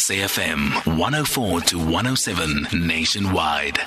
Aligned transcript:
SAFM 0.00 0.96
104 0.96 1.60
to 1.60 1.78
107 1.78 2.68
nationwide. 2.72 3.78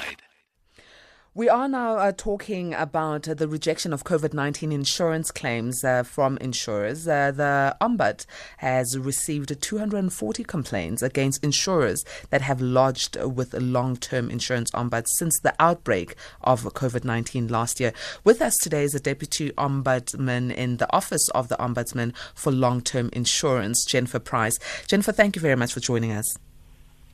We 1.35 1.49
are 1.49 1.67
now 1.67 1.95
uh, 1.95 2.11
talking 2.15 2.75
about 2.75 3.27
uh, 3.27 3.33
the 3.33 3.47
rejection 3.47 3.91
of 3.91 4.03
COVID 4.03 4.35
19 4.35 4.71
insurance 4.71 5.31
claims 5.31 5.83
uh, 5.83 6.03
from 6.03 6.37
insurers. 6.37 7.07
Uh, 7.07 7.31
the 7.31 7.75
Ombud 7.81 8.28
has 8.57 8.99
received 8.99 9.59
240 9.59 10.44
complaints 10.44 11.01
against 11.01 11.44
insurers 11.44 12.05
that 12.29 12.41
have 12.41 12.62
lodged 12.62 13.17
with 13.19 13.55
long 13.55 13.97
term 13.97 14.29
insurance 14.29 14.69
ombuds 14.73 15.08
since 15.17 15.40
the 15.40 15.55
outbreak 15.58 16.13
of 16.41 16.66
COVID 16.66 17.04
19 17.04 17.48
last 17.48 17.80
year. 17.80 17.94
With 18.23 18.40
us 18.40 18.55
today 18.62 18.84
is 18.84 18.94
a 18.94 19.00
deputy 19.00 19.50
ombudsman 19.54 20.54
in 20.54 20.77
the 20.77 20.94
Office 20.94 21.27
of 21.30 21.48
the 21.48 21.55
Ombudsman 21.55 22.13
for 22.36 22.52
Long 22.52 22.80
Term 22.80 23.09
Insurance, 23.12 23.84
Jennifer 23.86 24.20
Preiss. 24.20 24.59
Jennifer, 24.86 25.12
thank 25.12 25.36
you 25.36 25.41
very 25.41 25.55
much 25.55 25.73
for 25.73 25.80
joining 25.80 26.12
us. 26.12 26.38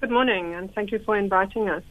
Good 0.01 0.11
morning, 0.11 0.55
and 0.55 0.73
thank 0.75 0.91
you 0.91 0.99
for 0.99 1.15
inviting 1.17 1.69
us. 1.69 1.83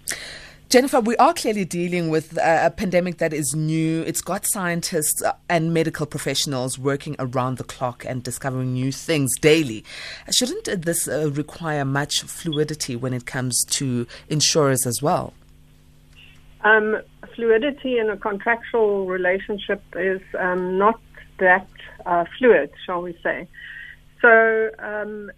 Jennifer, 0.68 1.00
we 1.00 1.16
are 1.16 1.32
clearly 1.32 1.64
dealing 1.64 2.10
with 2.10 2.36
a 2.36 2.70
pandemic 2.76 3.16
that 3.18 3.32
is 3.32 3.54
new. 3.56 4.02
It's 4.02 4.20
got 4.20 4.44
scientists 4.44 5.22
and 5.48 5.72
medical 5.72 6.04
professionals 6.04 6.78
working 6.78 7.16
around 7.18 7.56
the 7.56 7.64
clock 7.64 8.04
and 8.06 8.22
discovering 8.22 8.74
new 8.74 8.92
things 8.92 9.34
daily. 9.38 9.82
Shouldn't 10.30 10.84
this 10.84 11.08
uh, 11.08 11.30
require 11.30 11.86
much 11.86 12.20
fluidity 12.20 12.96
when 12.96 13.14
it 13.14 13.24
comes 13.24 13.64
to 13.70 14.06
insurers 14.28 14.86
as 14.86 15.00
well? 15.00 15.32
Um, 16.60 16.98
fluidity 17.34 17.96
in 17.98 18.10
a 18.10 18.18
contractual 18.18 19.06
relationship 19.06 19.82
is 19.96 20.20
um, 20.38 20.76
not 20.76 21.00
that 21.38 21.66
uh, 22.04 22.26
fluid, 22.38 22.70
shall 22.84 23.00
we 23.00 23.18
say. 23.22 23.48
So 24.20 24.68
um, 24.80 25.30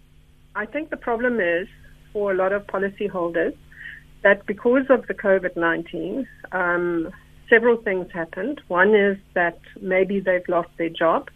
I 0.57 0.65
think 0.65 0.89
the 0.89 0.97
problem 0.97 1.39
is 1.39 1.69
for 2.11 2.33
a 2.33 2.35
lot 2.35 2.51
of 2.51 2.67
policyholders 2.67 3.55
that 4.23 4.45
because 4.45 4.85
of 4.89 5.07
the 5.07 5.13
COVID 5.13 5.55
19, 5.55 6.27
um, 6.51 7.11
several 7.49 7.77
things 7.77 8.07
happened. 8.13 8.61
One 8.67 8.95
is 8.95 9.17
that 9.33 9.59
maybe 9.79 10.19
they've 10.19 10.47
lost 10.47 10.69
their 10.77 10.89
job 10.89 11.29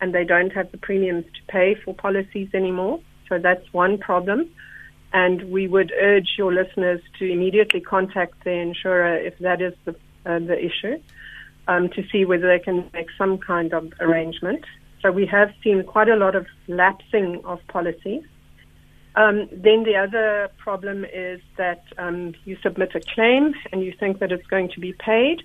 and 0.00 0.14
they 0.14 0.24
don't 0.24 0.50
have 0.50 0.70
the 0.72 0.78
premiums 0.78 1.24
to 1.26 1.42
pay 1.48 1.76
for 1.84 1.94
policies 1.94 2.48
anymore. 2.54 3.00
So 3.28 3.38
that's 3.38 3.72
one 3.72 3.98
problem. 3.98 4.50
And 5.12 5.50
we 5.52 5.68
would 5.68 5.92
urge 6.00 6.30
your 6.36 6.52
listeners 6.52 7.00
to 7.18 7.30
immediately 7.30 7.80
contact 7.80 8.44
their 8.44 8.60
insurer 8.60 9.16
if 9.16 9.38
that 9.38 9.60
is 9.60 9.74
the, 9.84 9.94
uh, 10.26 10.38
the 10.38 10.58
issue 10.58 11.00
um, 11.68 11.88
to 11.90 12.02
see 12.10 12.24
whether 12.24 12.48
they 12.48 12.62
can 12.62 12.90
make 12.92 13.08
some 13.16 13.38
kind 13.38 13.72
of 13.72 13.92
arrangement. 14.00 14.64
So 15.00 15.10
we 15.10 15.26
have 15.26 15.52
seen 15.62 15.84
quite 15.84 16.08
a 16.08 16.16
lot 16.16 16.34
of 16.34 16.46
lapsing 16.66 17.40
of 17.44 17.60
policies. 17.68 18.22
Um, 19.14 19.48
then 19.50 19.84
the 19.84 19.96
other 19.96 20.48
problem 20.58 21.04
is 21.04 21.40
that 21.58 21.82
um, 21.98 22.34
you 22.44 22.56
submit 22.62 22.94
a 22.94 23.00
claim 23.14 23.52
and 23.70 23.82
you 23.82 23.92
think 23.98 24.20
that 24.20 24.32
it's 24.32 24.46
going 24.46 24.70
to 24.74 24.80
be 24.80 24.94
paid, 24.94 25.42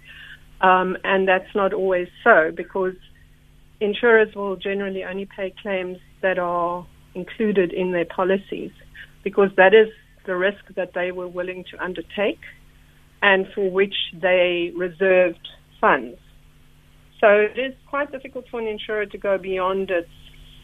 um, 0.62 0.98
and 1.04 1.28
that's 1.28 1.54
not 1.54 1.74
always 1.74 2.08
so 2.24 2.52
because 2.56 2.96
insurers 3.82 4.34
will 4.36 4.56
generally 4.56 5.04
only 5.04 5.26
pay 5.26 5.54
claims 5.62 5.98
that 6.22 6.40
are 6.40 6.88
included 7.14 7.74
in 7.74 7.92
their 7.92 8.06
policies 8.06 8.72
because 9.24 9.50
that 9.58 9.74
is 9.74 9.90
the 10.26 10.36
risk 10.36 10.64
that 10.76 10.94
they 10.94 11.12
were 11.12 11.28
willing 11.28 11.66
to 11.72 11.84
undertake 11.84 12.40
and 13.22 13.48
for 13.54 13.70
which 13.70 13.96
they 14.14 14.72
reserved 14.76 15.48
funds. 15.82 16.18
So 17.20 17.28
it 17.28 17.60
is 17.60 17.74
quite 17.90 18.12
difficult 18.12 18.46
for 18.50 18.60
an 18.60 18.68
insurer 18.68 19.06
to 19.08 19.18
go 19.18 19.38
beyond 19.38 19.90
its 19.90 20.10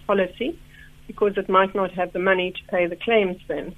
policy 0.05 0.59
because 1.07 1.37
it 1.37 1.49
might 1.49 1.73
not 1.75 1.91
have 1.91 2.13
the 2.13 2.19
money 2.19 2.51
to 2.51 2.63
pay 2.69 2.87
the 2.87 2.95
claims 2.95 3.37
then. 3.47 3.75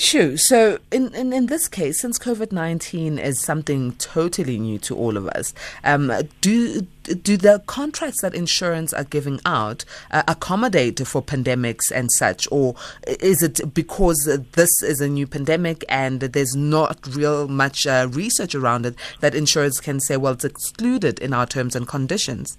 Sure. 0.00 0.38
So, 0.38 0.78
in, 0.90 1.14
in, 1.14 1.32
in 1.34 1.46
this 1.46 1.68
case, 1.68 2.00
since 2.00 2.18
COVID 2.18 2.52
19 2.52 3.18
is 3.18 3.38
something 3.38 3.92
totally 3.96 4.58
new 4.58 4.78
to 4.78 4.96
all 4.96 5.18
of 5.18 5.28
us, 5.28 5.52
um, 5.84 6.10
do, 6.40 6.86
do 7.02 7.36
the 7.36 7.62
contracts 7.66 8.22
that 8.22 8.34
insurance 8.34 8.94
are 8.94 9.04
giving 9.04 9.40
out 9.44 9.84
uh, 10.10 10.22
accommodate 10.26 11.06
for 11.06 11.20
pandemics 11.20 11.92
and 11.94 12.10
such? 12.12 12.48
Or 12.50 12.76
is 13.06 13.42
it 13.42 13.74
because 13.74 14.24
this 14.52 14.70
is 14.82 15.02
a 15.02 15.08
new 15.08 15.26
pandemic 15.26 15.84
and 15.88 16.20
there's 16.20 16.56
not 16.56 17.06
real 17.14 17.46
much 17.46 17.86
uh, 17.86 18.08
research 18.10 18.54
around 18.54 18.86
it 18.86 18.94
that 19.20 19.34
insurance 19.34 19.80
can 19.80 20.00
say, 20.00 20.16
well, 20.16 20.32
it's 20.32 20.46
excluded 20.46 21.18
in 21.18 21.34
our 21.34 21.44
terms 21.44 21.76
and 21.76 21.86
conditions? 21.86 22.56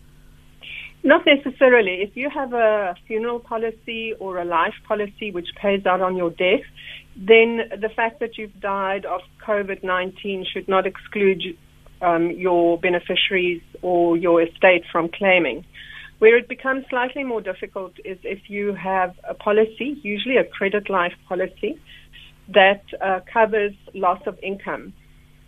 Not 1.04 1.26
necessarily. 1.26 2.02
If 2.02 2.16
you 2.16 2.30
have 2.30 2.54
a 2.54 2.96
funeral 3.08 3.40
policy 3.40 4.14
or 4.20 4.40
a 4.40 4.46
life 4.46 4.76
policy 4.88 5.32
which 5.32 5.48
pays 5.60 5.86
out 5.86 6.02
on 6.02 6.16
your 6.16 6.30
death, 6.30 6.66
then 7.16 7.62
the 7.80 7.90
fact 7.96 8.20
that 8.20 8.38
you've 8.38 8.60
died 8.60 9.06
of 9.06 9.22
COVID 9.46 9.84
19 9.84 10.46
should 10.54 10.68
not 10.68 10.86
exclude 10.86 11.42
um, 12.02 12.32
your 12.32 12.80
beneficiaries 12.80 13.62
or 13.82 14.16
your 14.16 14.42
estate 14.42 14.84
from 14.92 15.10
claiming. 15.10 15.66
Where 16.20 16.38
it 16.38 16.48
becomes 16.48 16.86
slightly 16.90 17.24
more 17.24 17.42
difficult 17.42 17.94
is 18.06 18.20
if 18.24 18.48
you 18.48 18.76
have 18.76 19.16
a 19.28 19.34
policy, 19.34 20.00
usually 20.04 20.38
a 20.38 20.44
credit 20.44 20.88
life 20.88 21.14
policy, 21.28 21.80
that 22.54 22.84
uh, 23.04 23.22
covers 23.32 23.74
loss 23.96 24.22
of 24.28 24.38
income. 24.44 24.94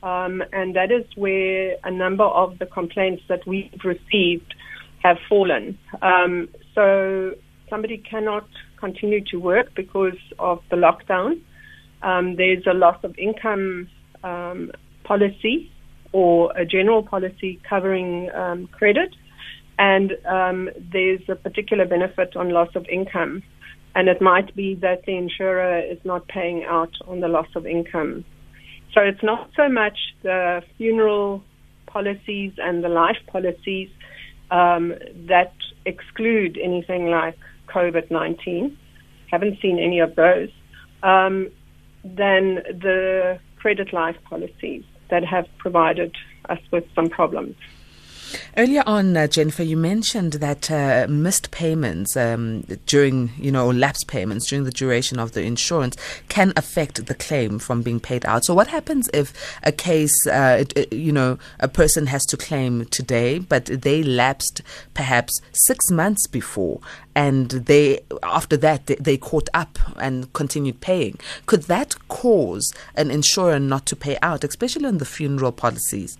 Um, 0.02 0.44
and 0.52 0.76
that 0.76 0.92
is 0.92 1.06
where 1.16 1.76
a 1.84 1.92
number 1.92 2.24
of 2.24 2.58
the 2.58 2.66
complaints 2.66 3.22
that 3.30 3.46
we've 3.46 3.70
received 3.86 4.54
have 5.04 5.18
fallen. 5.30 5.78
Um, 6.02 6.50
so 6.74 7.34
somebody 7.70 7.98
cannot 7.98 8.48
continue 8.80 9.24
to 9.26 9.38
work 9.38 9.74
because 9.76 10.18
of 10.40 10.60
the 10.70 10.76
lockdown. 10.76 11.42
Um, 12.02 12.36
there's 12.36 12.66
a 12.68 12.74
loss 12.74 12.98
of 13.04 13.18
income 13.18 13.88
um, 14.24 14.72
policy 15.04 15.72
or 16.12 16.56
a 16.58 16.66
general 16.66 17.04
policy 17.04 17.60
covering 17.68 18.30
um, 18.32 18.68
credit, 18.68 19.16
and 19.80 20.14
um, 20.26 20.70
there's 20.92 21.22
a 21.30 21.36
particular 21.36 21.86
benefit 21.86 22.36
on 22.36 22.50
loss 22.50 22.70
of 22.76 22.86
income. 22.88 23.42
And 23.96 24.08
it 24.08 24.22
might 24.22 24.56
be 24.56 24.76
that 24.76 25.06
the 25.06 25.16
insurer 25.16 25.80
is 25.80 26.00
not 26.04 26.28
paying 26.28 26.64
out 26.64 26.94
on 27.08 27.20
the 27.20 27.28
loss 27.28 27.48
of 27.56 27.66
income. 27.66 28.26
So 28.94 29.02
it's 29.02 29.24
not 29.24 29.50
so 29.56 29.70
much 29.70 29.98
the 30.24 30.62
funeral 30.78 31.44
policies 31.86 32.54
and 32.58 32.84
the 32.84 32.90
life 32.90 33.18
policies 33.28 33.90
um, 34.52 34.94
that 35.28 35.54
exclude 35.86 36.58
anything 36.62 37.08
like 37.08 37.38
COVID 37.68 38.12
19, 38.12 38.78
haven't 39.32 39.60
seen 39.62 39.80
any 39.80 40.00
of 40.00 40.16
those, 40.16 40.50
um, 41.02 41.50
than 42.04 42.56
the 42.56 43.40
credit 43.58 43.94
life 43.94 44.18
policies 44.26 44.84
that 45.10 45.24
have 45.24 45.48
provided 45.58 46.16
us 46.50 46.60
with 46.72 46.86
some 46.94 47.10
problems. 47.10 47.56
Earlier 48.58 48.84
on, 48.86 49.18
uh, 49.18 49.28
Jennifer, 49.28 49.64
you 49.64 49.78
mentioned 49.78 50.34
that 50.34 50.70
uh, 50.70 51.08
missed 51.10 51.52
payments 51.52 52.16
um, 52.16 52.62
during, 52.86 53.32
you 53.38 53.52
know, 53.52 53.70
lapse 53.70 54.04
payments 54.04 54.48
during 54.48 54.64
the 54.64 54.72
duration 54.72 55.20
of 55.20 55.34
the 55.34 55.42
insurance 55.42 55.98
can 56.30 56.54
affect 56.56 57.06
the 57.06 57.16
claim 57.16 57.60
from 57.60 57.82
being 57.82 58.00
paid 58.00 58.26
out. 58.26 58.46
So, 58.46 58.54
what 58.54 58.68
happens 58.68 59.10
if 59.14 59.34
a 59.64 59.72
case, 59.72 60.16
uh, 60.28 60.58
it, 60.62 60.78
it, 60.78 60.94
you 60.94 61.12
know, 61.12 61.38
a 61.60 61.68
person 61.68 62.08
has 62.08 62.26
to 62.28 62.38
claim 62.38 62.86
today, 62.86 63.40
but 63.40 63.66
they 63.66 64.04
lapsed 64.04 64.62
perhaps 64.94 65.42
six 65.52 65.90
months 65.92 66.28
before, 66.28 66.80
and 67.16 67.50
they 67.50 68.00
after 68.24 68.58
that 68.58 68.86
they, 68.88 68.96
they 68.96 69.18
caught 69.18 69.50
up 69.54 69.80
and 69.98 70.32
continued 70.34 70.82
paying? 70.82 71.18
Could 71.46 71.64
that 71.64 71.96
cause 72.08 72.74
an 72.96 73.12
insurer 73.12 73.60
not 73.60 73.86
to 73.88 73.96
pay 73.96 74.18
out, 74.22 74.44
especially 74.44 74.86
on 74.86 74.98
the 74.98 75.06
funeral 75.06 75.52
policies? 75.52 76.18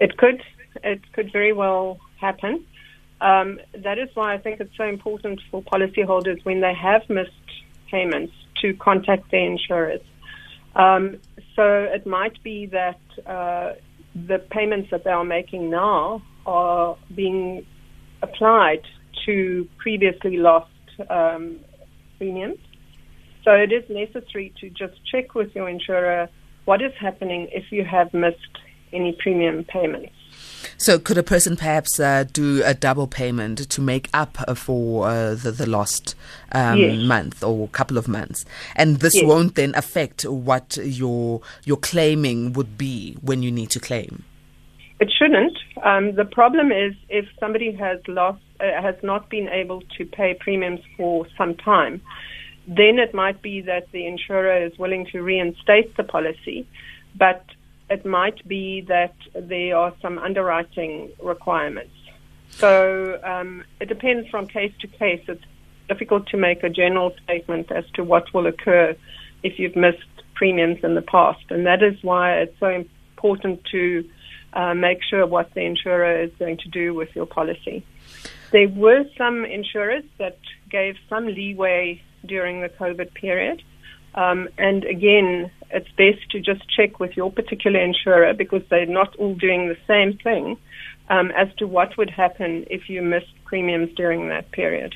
It 0.00 0.16
could 0.18 0.42
it 0.84 1.12
could 1.12 1.32
very 1.32 1.52
well 1.52 1.98
happen. 2.20 2.64
Um, 3.20 3.60
that 3.72 3.98
is 3.98 4.08
why 4.14 4.34
I 4.34 4.38
think 4.38 4.60
it's 4.60 4.76
so 4.76 4.84
important 4.84 5.40
for 5.50 5.62
policyholders 5.62 6.44
when 6.44 6.60
they 6.60 6.74
have 6.74 7.08
missed 7.08 7.30
payments 7.90 8.32
to 8.62 8.74
contact 8.74 9.30
their 9.30 9.44
insurers. 9.44 10.02
Um, 10.74 11.18
so 11.54 11.64
it 11.64 12.06
might 12.06 12.42
be 12.42 12.66
that 12.66 13.00
uh, 13.26 13.72
the 14.14 14.38
payments 14.38 14.90
that 14.90 15.04
they 15.04 15.10
are 15.10 15.24
making 15.24 15.70
now 15.70 16.22
are 16.44 16.96
being 17.14 17.66
applied 18.22 18.82
to 19.24 19.68
previously 19.78 20.36
lost 20.36 20.70
um, 21.08 21.58
premiums. 22.18 22.58
So 23.44 23.52
it 23.52 23.72
is 23.72 23.84
necessary 23.88 24.52
to 24.60 24.68
just 24.70 24.94
check 25.10 25.34
with 25.34 25.54
your 25.54 25.68
insurer 25.68 26.28
what 26.64 26.82
is 26.82 26.92
happening 27.00 27.48
if 27.52 27.70
you 27.70 27.84
have 27.84 28.12
missed 28.12 28.58
any 28.92 29.12
premium 29.12 29.64
payments. 29.64 30.15
So, 30.76 30.98
could 30.98 31.18
a 31.18 31.22
person 31.22 31.56
perhaps 31.56 31.98
uh, 32.00 32.24
do 32.32 32.62
a 32.64 32.74
double 32.74 33.06
payment 33.06 33.68
to 33.70 33.80
make 33.80 34.08
up 34.14 34.36
uh, 34.46 34.54
for 34.54 35.08
uh, 35.08 35.34
the, 35.34 35.52
the 35.52 35.66
lost 35.66 36.14
um, 36.52 36.78
yes. 36.78 36.98
month 36.98 37.42
or 37.44 37.68
couple 37.68 37.98
of 37.98 38.08
months? 38.08 38.44
And 38.74 39.00
this 39.00 39.14
yes. 39.14 39.24
won't 39.24 39.54
then 39.54 39.74
affect 39.74 40.24
what 40.24 40.76
your 40.76 41.40
your 41.64 41.76
claiming 41.76 42.52
would 42.54 42.78
be 42.78 43.16
when 43.20 43.42
you 43.42 43.50
need 43.50 43.70
to 43.70 43.80
claim. 43.80 44.24
It 44.98 45.12
shouldn't. 45.16 45.58
Um, 45.84 46.14
the 46.14 46.24
problem 46.24 46.72
is 46.72 46.94
if 47.08 47.26
somebody 47.38 47.72
has 47.72 48.00
lost, 48.08 48.40
uh, 48.60 48.80
has 48.80 48.94
not 49.02 49.28
been 49.28 49.48
able 49.48 49.82
to 49.98 50.06
pay 50.06 50.34
premiums 50.34 50.80
for 50.96 51.26
some 51.36 51.54
time, 51.54 52.00
then 52.66 52.98
it 52.98 53.14
might 53.14 53.42
be 53.42 53.60
that 53.62 53.90
the 53.92 54.06
insurer 54.06 54.64
is 54.64 54.76
willing 54.78 55.06
to 55.12 55.22
reinstate 55.22 55.96
the 55.96 56.02
policy, 56.02 56.66
but 57.14 57.44
it 57.88 58.04
might 58.04 58.46
be 58.48 58.82
that 58.82 59.14
there 59.34 59.76
are 59.76 59.92
some 60.02 60.18
underwriting 60.18 61.10
requirements. 61.22 61.94
So 62.50 63.20
um, 63.22 63.64
it 63.80 63.88
depends 63.88 64.28
from 64.28 64.46
case 64.46 64.72
to 64.80 64.86
case. 64.86 65.22
It's 65.28 65.44
difficult 65.88 66.26
to 66.28 66.36
make 66.36 66.62
a 66.62 66.70
general 66.70 67.14
statement 67.24 67.70
as 67.70 67.84
to 67.94 68.02
what 68.02 68.32
will 68.34 68.46
occur 68.46 68.96
if 69.42 69.58
you've 69.58 69.76
missed 69.76 69.98
premiums 70.34 70.82
in 70.82 70.94
the 70.94 71.02
past, 71.02 71.44
and 71.50 71.66
that 71.66 71.82
is 71.82 72.02
why 72.02 72.38
it's 72.38 72.58
so 72.58 72.68
important 72.68 73.64
to 73.72 74.08
uh, 74.52 74.74
make 74.74 75.02
sure 75.02 75.26
what 75.26 75.52
the 75.54 75.60
insurer 75.60 76.20
is 76.22 76.30
going 76.38 76.56
to 76.58 76.68
do 76.68 76.94
with 76.94 77.14
your 77.14 77.26
policy. 77.26 77.84
There 78.52 78.68
were 78.68 79.04
some 79.16 79.44
insurers 79.44 80.04
that 80.18 80.38
gave 80.70 80.96
some 81.08 81.26
leeway 81.26 82.02
during 82.24 82.60
the 82.60 82.68
COVID 82.68 83.14
period. 83.14 83.62
Um, 84.16 84.48
and 84.56 84.84
again, 84.84 85.50
it's 85.70 85.88
best 85.96 86.30
to 86.30 86.40
just 86.40 86.62
check 86.74 86.98
with 87.00 87.16
your 87.16 87.30
particular 87.30 87.80
insurer 87.80 88.32
because 88.34 88.62
they're 88.70 88.86
not 88.86 89.14
all 89.16 89.34
doing 89.34 89.68
the 89.68 89.76
same 89.86 90.18
thing 90.18 90.56
um, 91.08 91.30
as 91.32 91.48
to 91.58 91.66
what 91.66 91.96
would 91.98 92.10
happen 92.10 92.64
if 92.70 92.88
you 92.88 93.02
missed 93.02 93.32
premiums 93.44 93.94
during 93.94 94.28
that 94.28 94.50
period. 94.52 94.94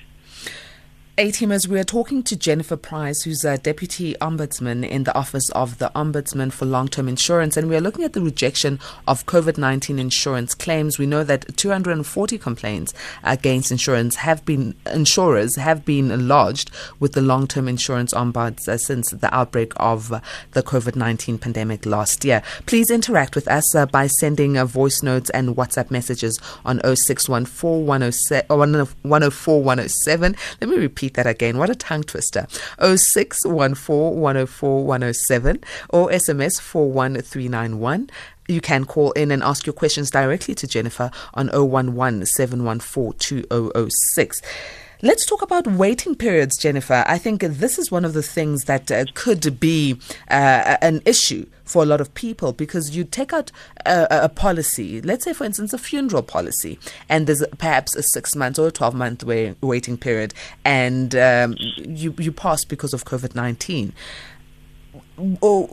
A-teamers, 1.21 1.69
we 1.69 1.79
are 1.79 1.85
talking 1.85 2.23
to 2.23 2.35
Jennifer 2.35 2.79
Preiss, 2.79 3.25
who's 3.25 3.45
a 3.45 3.59
Deputy 3.59 4.15
Ombudsman 4.23 4.89
in 4.89 5.05
the 5.05 5.15
Office 5.15 5.51
of 5.51 5.77
the 5.77 5.93
Ombudsman 5.95 6.51
for 6.51 6.65
Long-Term 6.65 7.11
Insurance, 7.11 7.59
and 7.59 7.69
we 7.69 7.77
are 7.77 7.81
looking 7.83 8.05
at 8.05 8.15
the 8.15 8.23
rejection 8.23 8.81
of 9.07 9.27
COVID-19 9.27 9.99
insurance 9.99 10.55
claims. 10.55 10.99
We 10.99 11.05
know 11.05 11.23
that 11.25 11.59
240 11.59 12.39
complaints 12.39 12.95
against 13.23 13.71
insurance 13.71 14.17
have 14.17 14.47
been 14.47 14.75
insurers 14.91 15.57
have 15.57 15.85
been 15.85 16.27
lodged 16.27 16.71
with 17.01 17.13
the 17.13 17.21
long-term 17.21 17.69
insurance 17.69 18.15
ombuds 18.15 18.67
uh, 18.67 18.79
since 18.79 19.11
the 19.11 19.29
outbreak 19.35 19.75
of 19.77 20.11
uh, 20.11 20.21
the 20.53 20.63
COVID-19 20.63 21.39
pandemic 21.39 21.85
last 21.85 22.25
year. 22.25 22.43
Please 22.65 22.91
interact 22.91 23.35
with 23.35 23.47
us 23.47 23.75
uh, 23.75 23.85
by 23.85 24.07
sending 24.07 24.57
uh, 24.57 24.65
voice 24.65 25.03
notes 25.03 25.29
and 25.29 25.55
WhatsApp 25.55 25.91
messages 25.91 26.41
on 26.65 26.81
0614 26.81 27.85
104 27.85 29.63
107. 29.63 30.37
Let 30.63 30.71
me 30.71 30.77
repeat 30.79 31.10
that 31.15 31.27
again. 31.27 31.59
What 31.59 31.71
a 31.71 31.75
tongue 31.75 32.03
twister. 32.03 32.47
0614 32.79 34.21
104 34.21 34.85
107 34.85 35.65
or 35.91 36.09
SMS 36.11 36.61
41391. 36.61 38.11
You 38.49 38.61
can 38.61 38.85
call 38.85 39.13
in 39.13 39.31
and 39.31 39.43
ask 39.43 39.67
your 39.67 39.73
questions 39.73 40.11
directly 40.11 40.55
to 40.57 40.67
Jennifer 40.67 41.11
on 41.35 41.49
011 41.51 42.27
714 42.27 43.15
2006. 43.19 44.43
Let's 45.03 45.25
talk 45.25 45.41
about 45.41 45.67
waiting 45.67 46.15
periods, 46.15 46.59
Jennifer. 46.59 47.05
I 47.07 47.17
think 47.17 47.41
this 47.41 47.79
is 47.79 47.91
one 47.91 48.05
of 48.05 48.13
the 48.13 48.23
things 48.23 48.65
that 48.65 48.91
uh, 48.93 49.07
could 49.15 49.59
be 49.59 49.99
uh, 50.29 50.77
an 50.83 51.01
issue 51.07 51.47
for 51.71 51.85
a 51.85 51.87
lot 51.87 52.01
of 52.01 52.13
people 52.15 52.53
because 52.53 52.97
you 52.97 53.05
take 53.05 53.33
out 53.33 53.53
a, 53.87 54.25
a, 54.25 54.29
policy, 54.29 55.01
let's 55.03 55.25
say, 55.25 55.33
for 55.33 55.45
instance, 55.45 55.73
a 55.73 55.79
funeral 55.79 56.23
policy, 56.23 56.79
and 57.09 57.27
there's 57.27 57.45
perhaps 57.59 57.95
a 57.95 58.03
six 58.03 58.35
month 58.35 58.59
or 58.59 58.67
a 58.67 58.73
12 58.73 58.95
month 58.95 59.25
waiting 59.63 59.97
period, 59.97 60.35
and 60.65 61.15
um, 61.15 61.55
you, 61.79 62.13
you 62.19 62.33
pass 62.33 62.65
because 62.65 62.93
of 62.93 63.05
COVID 63.05 63.37
19 63.37 63.93
or 65.41 65.69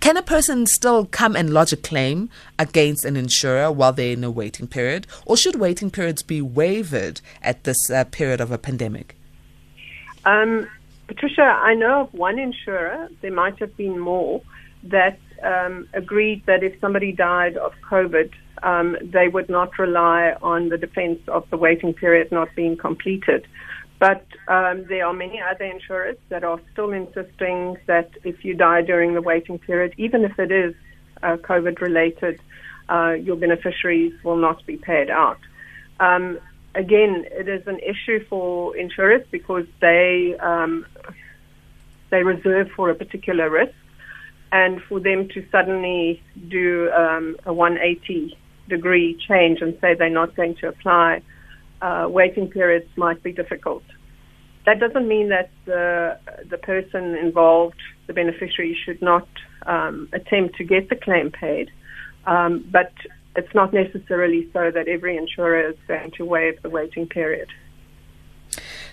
can 0.00 0.16
a 0.16 0.22
person 0.22 0.66
still 0.66 1.06
come 1.06 1.34
and 1.34 1.50
lodge 1.50 1.72
a 1.72 1.76
claim 1.76 2.30
against 2.58 3.04
an 3.04 3.16
insurer 3.16 3.72
while 3.72 3.92
they're 3.92 4.12
in 4.12 4.22
a 4.22 4.30
waiting 4.30 4.68
period, 4.68 5.06
or 5.26 5.36
should 5.36 5.56
waiting 5.56 5.90
periods 5.90 6.22
be 6.22 6.40
waived 6.40 7.20
at 7.42 7.64
this 7.64 7.90
uh, 7.90 8.04
period 8.04 8.40
of 8.40 8.52
a 8.52 8.58
pandemic? 8.58 9.16
Um, 10.24 10.68
Patricia, 11.08 11.42
I 11.42 11.74
know 11.74 12.02
of 12.02 12.14
one 12.14 12.38
insurer, 12.38 13.08
there 13.22 13.32
might 13.32 13.58
have 13.58 13.76
been 13.76 13.98
more, 13.98 14.42
that 14.84 15.18
um, 15.42 15.88
agreed 15.92 16.44
that 16.46 16.62
if 16.62 16.78
somebody 16.80 17.12
died 17.12 17.56
of 17.56 17.72
COVID, 17.88 18.32
um, 18.62 18.96
they 19.02 19.28
would 19.28 19.48
not 19.48 19.78
rely 19.78 20.34
on 20.42 20.68
the 20.68 20.78
defense 20.78 21.20
of 21.28 21.48
the 21.50 21.56
waiting 21.56 21.94
period 21.94 22.30
not 22.30 22.48
being 22.54 22.76
completed. 22.76 23.46
But 23.98 24.26
um, 24.48 24.84
there 24.88 25.06
are 25.06 25.12
many 25.12 25.40
other 25.40 25.64
insurers 25.64 26.16
that 26.28 26.42
are 26.42 26.60
still 26.72 26.92
insisting 26.92 27.76
that 27.86 28.10
if 28.24 28.44
you 28.44 28.54
die 28.54 28.82
during 28.82 29.14
the 29.14 29.22
waiting 29.22 29.58
period, 29.58 29.94
even 29.96 30.24
if 30.24 30.38
it 30.38 30.50
is 30.50 30.74
uh, 31.22 31.36
COVID 31.36 31.80
related, 31.80 32.40
uh, 32.88 33.12
your 33.12 33.36
beneficiaries 33.36 34.12
will 34.24 34.36
not 34.36 34.64
be 34.66 34.76
paid 34.76 35.08
out. 35.08 35.38
Um, 36.00 36.40
again, 36.74 37.26
it 37.30 37.48
is 37.48 37.66
an 37.66 37.78
issue 37.78 38.24
for 38.26 38.76
insurers 38.76 39.24
because 39.30 39.66
they 39.80 40.36
um, 40.40 40.84
they 42.10 42.22
reserve 42.22 42.70
for 42.72 42.90
a 42.90 42.94
particular 42.94 43.48
risk, 43.48 43.74
and 44.52 44.82
for 44.82 45.00
them 45.00 45.28
to 45.30 45.44
suddenly 45.50 46.22
do 46.48 46.90
um, 46.92 47.36
a 47.46 47.52
180 47.52 48.38
degree 48.68 49.18
change 49.26 49.60
and 49.62 49.76
say 49.80 49.94
they're 49.94 50.10
not 50.10 50.36
going 50.36 50.54
to 50.56 50.68
apply 50.68 51.22
uh, 51.80 52.06
waiting 52.08 52.48
periods 52.48 52.86
might 52.96 53.22
be 53.22 53.32
difficult. 53.32 53.82
That 54.66 54.78
doesn't 54.78 55.08
mean 55.08 55.30
that 55.30 55.50
the 55.64 56.18
the 56.48 56.58
person 56.58 57.16
involved, 57.16 57.80
the 58.06 58.12
beneficiary, 58.12 58.76
should 58.84 59.02
not 59.02 59.26
um, 59.66 60.08
attempt 60.12 60.56
to 60.56 60.64
get 60.64 60.88
the 60.88 60.94
claim 60.94 61.32
paid, 61.32 61.70
um, 62.26 62.64
but 62.70 62.92
it's 63.34 63.52
not 63.54 63.72
necessarily 63.72 64.48
so 64.52 64.70
that 64.70 64.86
every 64.86 65.16
insurer 65.16 65.70
is 65.70 65.76
going 65.88 66.12
to 66.12 66.24
waive 66.24 66.62
the 66.62 66.70
waiting 66.70 67.08
period. 67.08 67.48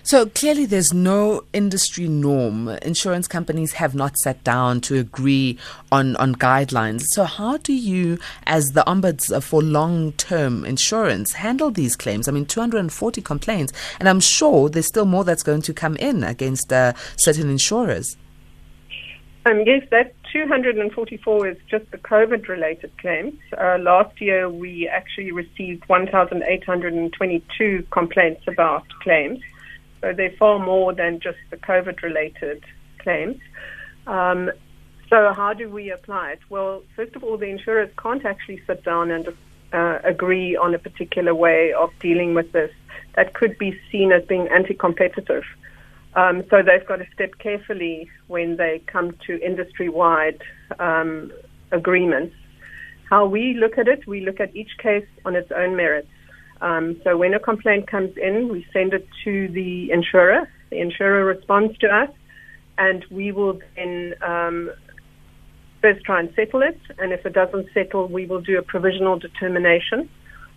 So 0.02 0.26
clearly, 0.26 0.66
there's 0.66 0.92
no 0.92 1.44
industry 1.52 2.08
norm. 2.08 2.68
Insurance 2.68 3.28
companies 3.28 3.72
have 3.74 3.94
not 3.94 4.16
sat 4.18 4.42
down 4.44 4.80
to 4.82 4.98
agree 4.98 5.58
on, 5.92 6.16
on 6.16 6.34
guidelines. 6.34 7.02
So, 7.12 7.24
how 7.24 7.58
do 7.58 7.72
you, 7.72 8.18
as 8.46 8.64
the 8.72 8.82
ombuds 8.86 9.42
for 9.42 9.62
long 9.62 10.12
term 10.12 10.64
insurance, 10.64 11.32
handle 11.34 11.70
these 11.70 11.96
claims? 11.96 12.28
I 12.28 12.32
mean, 12.32 12.46
240 12.46 13.20
complaints, 13.22 13.72
and 13.98 14.08
I'm 14.08 14.20
sure 14.20 14.68
there's 14.68 14.86
still 14.86 15.06
more 15.06 15.24
that's 15.24 15.42
going 15.42 15.62
to 15.62 15.74
come 15.74 15.96
in 15.96 16.24
against 16.24 16.72
uh, 16.72 16.94
certain 17.16 17.50
insurers. 17.50 18.16
Um, 19.46 19.62
yes, 19.64 19.86
that 19.90 20.14
244 20.32 21.48
is 21.48 21.56
just 21.68 21.90
the 21.90 21.98
COVID 21.98 22.46
related 22.48 22.92
claims. 22.98 23.38
Uh, 23.56 23.78
last 23.80 24.20
year, 24.20 24.50
we 24.50 24.86
actually 24.86 25.32
received 25.32 25.88
1,822 25.88 27.86
complaints 27.90 28.42
about 28.46 28.86
claims. 29.00 29.40
So 30.00 30.12
they're 30.12 30.34
far 30.38 30.58
more 30.58 30.94
than 30.94 31.20
just 31.20 31.38
the 31.50 31.56
COVID 31.56 32.02
related 32.02 32.64
claims. 32.98 33.38
Um, 34.06 34.50
so, 35.10 35.32
how 35.34 35.52
do 35.54 35.68
we 35.68 35.90
apply 35.90 36.32
it? 36.32 36.38
Well, 36.48 36.84
first 36.94 37.16
of 37.16 37.24
all, 37.24 37.36
the 37.36 37.46
insurers 37.46 37.90
can't 38.00 38.24
actually 38.24 38.62
sit 38.66 38.84
down 38.84 39.10
and 39.10 39.28
uh, 39.72 39.98
agree 40.04 40.56
on 40.56 40.74
a 40.74 40.78
particular 40.78 41.34
way 41.34 41.72
of 41.72 41.90
dealing 42.00 42.34
with 42.34 42.52
this. 42.52 42.70
That 43.16 43.34
could 43.34 43.58
be 43.58 43.78
seen 43.90 44.12
as 44.12 44.24
being 44.24 44.46
anti 44.48 44.74
competitive. 44.74 45.42
Um, 46.14 46.44
so, 46.48 46.62
they've 46.62 46.86
got 46.86 46.96
to 46.96 47.06
step 47.12 47.38
carefully 47.38 48.08
when 48.28 48.56
they 48.56 48.82
come 48.86 49.16
to 49.26 49.44
industry 49.44 49.88
wide 49.88 50.40
um, 50.78 51.32
agreements. 51.72 52.34
How 53.08 53.26
we 53.26 53.54
look 53.54 53.78
at 53.78 53.88
it, 53.88 54.06
we 54.06 54.20
look 54.20 54.38
at 54.38 54.54
each 54.54 54.78
case 54.78 55.06
on 55.24 55.34
its 55.34 55.50
own 55.50 55.74
merits. 55.74 56.08
Um, 56.60 57.00
so 57.04 57.16
when 57.16 57.34
a 57.34 57.40
complaint 57.40 57.86
comes 57.86 58.16
in, 58.16 58.48
we 58.48 58.66
send 58.72 58.92
it 58.92 59.06
to 59.24 59.48
the 59.48 59.90
insurer. 59.90 60.48
The 60.70 60.80
insurer 60.80 61.24
responds 61.24 61.76
to 61.78 61.88
us, 61.88 62.10
and 62.78 63.04
we 63.10 63.32
will 63.32 63.60
then 63.76 64.14
um, 64.22 64.70
first 65.80 66.04
try 66.04 66.20
and 66.20 66.32
settle 66.34 66.62
it. 66.62 66.78
And 66.98 67.12
if 67.12 67.24
it 67.24 67.32
doesn't 67.32 67.68
settle, 67.72 68.08
we 68.08 68.26
will 68.26 68.40
do 68.40 68.58
a 68.58 68.62
provisional 68.62 69.18
determination, 69.18 70.08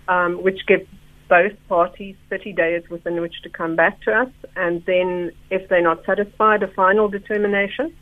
um, 0.07 0.43
which 0.43 0.65
gives 0.67 0.87
both 1.29 1.53
parties 1.69 2.15
30 2.29 2.53
days 2.53 2.83
within 2.89 3.21
which 3.21 3.41
to 3.43 3.49
come 3.49 3.75
back 3.75 4.01
to 4.01 4.11
us. 4.11 4.29
And 4.55 4.83
then, 4.85 5.31
if 5.49 5.69
they're 5.69 5.81
not 5.81 6.05
satisfied, 6.05 6.63
a 6.63 6.67
final 6.67 7.07
determination. 7.07 7.95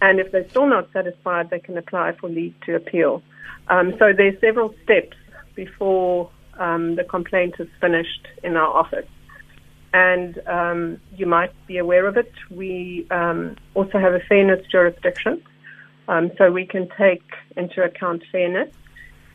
And 0.00 0.18
if 0.18 0.32
they're 0.32 0.48
still 0.50 0.66
not 0.66 0.88
satisfied, 0.92 1.50
they 1.50 1.60
can 1.60 1.78
apply 1.78 2.12
for 2.18 2.28
leave 2.28 2.54
to 2.66 2.74
appeal. 2.74 3.22
Um, 3.68 3.94
so 3.98 4.12
there's 4.16 4.38
several 4.40 4.74
steps 4.82 5.16
before 5.54 6.30
um, 6.58 6.96
the 6.96 7.04
complaint 7.04 7.54
is 7.58 7.68
finished 7.80 8.26
in 8.42 8.56
our 8.56 8.68
office. 8.68 9.08
And 9.92 10.40
um, 10.48 11.00
you 11.16 11.26
might 11.26 11.52
be 11.66 11.78
aware 11.78 12.06
of 12.06 12.16
it. 12.16 12.32
We 12.50 13.06
um, 13.10 13.56
also 13.74 13.98
have 13.98 14.12
a 14.12 14.20
fairness 14.20 14.66
jurisdiction, 14.70 15.42
um, 16.08 16.32
so 16.36 16.50
we 16.50 16.66
can 16.66 16.88
take 16.98 17.22
into 17.56 17.82
account 17.82 18.24
fairness. 18.32 18.74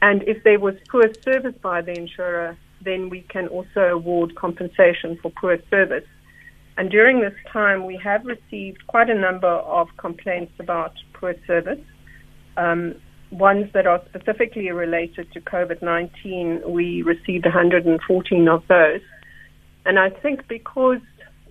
And 0.01 0.23
if 0.23 0.43
there 0.43 0.59
was 0.59 0.75
poor 0.89 1.09
service 1.23 1.55
by 1.61 1.81
the 1.81 1.93
insurer, 1.97 2.57
then 2.81 3.09
we 3.09 3.21
can 3.21 3.47
also 3.47 3.81
award 3.81 4.35
compensation 4.35 5.17
for 5.21 5.31
poor 5.31 5.57
service. 5.69 6.05
And 6.77 6.89
during 6.89 7.19
this 7.19 7.33
time, 7.51 7.85
we 7.85 7.97
have 7.97 8.23
received 8.25 8.87
quite 8.87 9.09
a 9.09 9.15
number 9.15 9.47
of 9.47 9.89
complaints 9.97 10.53
about 10.59 10.93
poor 11.13 11.35
service. 11.45 11.79
Um, 12.55 12.95
ones 13.31 13.69
that 13.73 13.85
are 13.85 14.01
specifically 14.09 14.71
related 14.71 15.31
to 15.33 15.41
COVID 15.41 15.81
19, 15.81 16.63
we 16.67 17.01
received 17.03 17.45
114 17.45 18.47
of 18.47 18.63
those. 18.67 19.01
And 19.85 19.99
I 19.99 20.09
think 20.09 20.47
because 20.47 20.99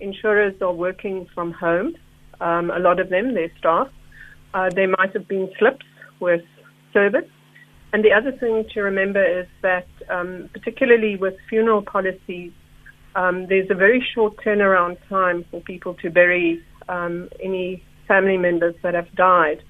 insurers 0.00 0.54
are 0.60 0.72
working 0.72 1.26
from 1.34 1.52
home. 1.52 1.94
Um, 2.40 2.70
a 2.70 2.78
lot 2.78 3.00
of 3.00 3.10
them, 3.10 3.34
their 3.34 3.50
staff. 3.58 3.88
Uh, 4.54 4.70
there 4.74 4.88
might 4.88 5.12
have 5.12 5.28
been 5.28 5.50
slips 5.58 5.84
with 6.20 6.42
service. 6.92 7.28
And 7.92 8.04
the 8.04 8.12
other 8.12 8.32
thing 8.32 8.64
to 8.74 8.82
remember 8.82 9.40
is 9.40 9.46
that, 9.62 9.86
um, 10.10 10.50
particularly 10.52 11.16
with 11.16 11.34
funeral 11.48 11.82
policies, 11.82 12.52
um, 13.14 13.46
there's 13.48 13.70
a 13.70 13.74
very 13.74 14.06
short 14.14 14.36
turnaround 14.44 14.98
time 15.08 15.44
for 15.50 15.60
people 15.60 15.94
to 15.94 16.10
bury 16.10 16.62
um, 16.88 17.28
any 17.42 17.82
family 18.06 18.36
members 18.36 18.74
that 18.82 18.94
have 18.94 19.12
died 19.14 19.62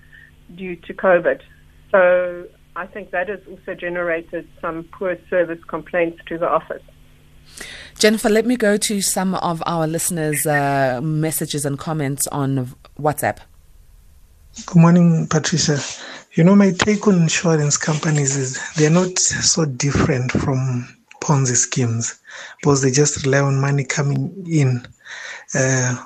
due 0.55 0.77
to 0.77 0.95
COVID. 0.95 1.41
So 1.91 2.47
I 2.77 2.87
think 2.87 3.11
that 3.11 3.29
has 3.29 3.41
also 3.49 3.75
generated 3.75 4.49
some 4.61 4.85
poor 4.93 5.17
service 5.31 5.63
complaints 5.65 6.23
to 6.27 6.39
the 6.39 6.49
office. 6.49 6.83
Jennifer, 7.99 8.29
let 8.29 8.47
me 8.47 8.57
go 8.57 8.77
to 8.77 9.01
some 9.01 9.35
of 9.35 9.63
our 9.67 9.87
listeners' 9.87 10.47
uh, 10.47 11.01
messages 11.03 11.65
and 11.65 11.79
comments 11.79 12.29
on 12.29 12.73
WhatsApp. 13.01 13.39
Good 14.67 14.77
morning, 14.77 15.27
Patricia. 15.29 15.79
You 16.35 16.45
know, 16.45 16.55
my 16.55 16.71
take 16.71 17.07
on 17.09 17.23
insurance 17.23 17.77
companies 17.77 18.37
is 18.37 18.75
they're 18.75 18.91
not 18.91 19.19
so 19.19 19.65
different 19.65 20.31
from 20.31 20.87
Ponzi 21.21 21.57
schemes 21.57 22.21
because 22.61 22.83
they 22.83 22.91
just 22.91 23.25
rely 23.25 23.41
on 23.41 23.61
money 23.61 23.85
coming 23.85 24.47
in. 24.49 24.87
Uh, 25.55 25.97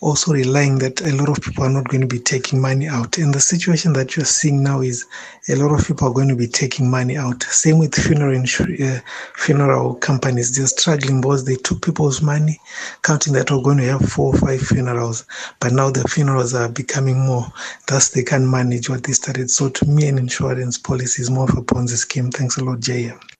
also 0.00 0.32
relying 0.32 0.78
that 0.78 1.00
a 1.00 1.14
lot 1.16 1.28
of 1.28 1.42
people 1.42 1.64
are 1.64 1.70
not 1.70 1.88
going 1.88 2.02
to 2.02 2.06
be 2.06 2.18
taking 2.18 2.60
money 2.60 2.86
out. 2.86 3.16
And 3.16 3.32
the 3.32 3.40
situation 3.40 3.92
that 3.94 4.14
you're 4.14 4.26
seeing 4.26 4.62
now 4.62 4.80
is 4.80 5.06
a 5.48 5.56
lot 5.56 5.78
of 5.78 5.86
people 5.86 6.08
are 6.08 6.14
going 6.14 6.28
to 6.28 6.36
be 6.36 6.46
taking 6.46 6.90
money 6.90 7.16
out. 7.16 7.42
Same 7.44 7.78
with 7.78 7.94
funeral 7.94 8.38
uh, 8.38 9.00
funeral 9.34 9.94
companies. 9.94 10.54
They're 10.54 10.66
struggling 10.66 11.20
because 11.20 11.44
they 11.44 11.56
took 11.56 11.82
people's 11.82 12.20
money, 12.20 12.60
counting 13.02 13.32
that 13.34 13.50
we're 13.50 13.62
going 13.62 13.78
to 13.78 13.84
have 13.84 14.08
four 14.08 14.34
or 14.34 14.38
five 14.38 14.60
funerals. 14.60 15.24
But 15.60 15.72
now 15.72 15.90
the 15.90 16.04
funerals 16.08 16.54
are 16.54 16.68
becoming 16.68 17.18
more. 17.18 17.46
Thus, 17.88 18.10
they 18.10 18.22
can't 18.22 18.48
manage 18.48 18.90
what 18.90 19.04
they 19.04 19.12
started. 19.12 19.50
So 19.50 19.70
to 19.70 19.86
me, 19.86 20.08
an 20.08 20.18
insurance 20.18 20.76
policy 20.78 21.22
is 21.22 21.30
more 21.30 21.44
of 21.44 21.56
a 21.56 21.62
Ponzi 21.62 21.96
scheme. 21.96 22.30
Thanks 22.30 22.58
a 22.58 22.64
lot, 22.64 22.80
JM. 22.80 23.35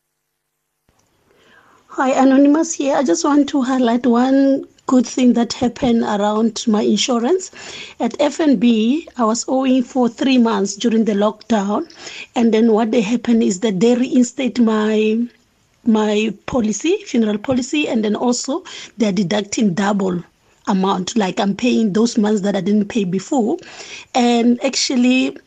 Hi, 1.96 2.10
Anonymous 2.10 2.74
here. 2.74 2.94
I 2.94 3.02
just 3.02 3.24
want 3.24 3.48
to 3.48 3.62
highlight 3.62 4.04
one 4.04 4.66
good 4.86 5.06
thing 5.06 5.32
that 5.32 5.54
happened 5.54 6.02
around 6.02 6.62
my 6.66 6.82
insurance. 6.82 7.50
At 7.98 8.12
FNB, 8.18 9.06
I 9.16 9.24
was 9.24 9.46
owing 9.48 9.82
for 9.82 10.06
three 10.10 10.36
months 10.36 10.76
during 10.76 11.06
the 11.06 11.14
lockdown, 11.14 11.90
and 12.34 12.52
then 12.52 12.72
what 12.72 12.90
they 12.90 13.00
happened 13.00 13.42
is 13.42 13.60
that 13.60 13.80
they 13.80 13.94
reinstate 13.94 14.60
my 14.60 15.26
my 15.86 16.34
policy, 16.44 16.98
funeral 17.06 17.38
policy, 17.38 17.88
and 17.88 18.04
then 18.04 18.14
also 18.14 18.62
they're 18.98 19.10
deducting 19.10 19.72
double 19.72 20.22
amount, 20.66 21.16
like 21.16 21.40
I'm 21.40 21.56
paying 21.56 21.94
those 21.94 22.18
months 22.18 22.42
that 22.42 22.54
I 22.54 22.60
didn't 22.60 22.88
pay 22.88 23.04
before, 23.04 23.56
and 24.14 24.62
actually 24.62 25.38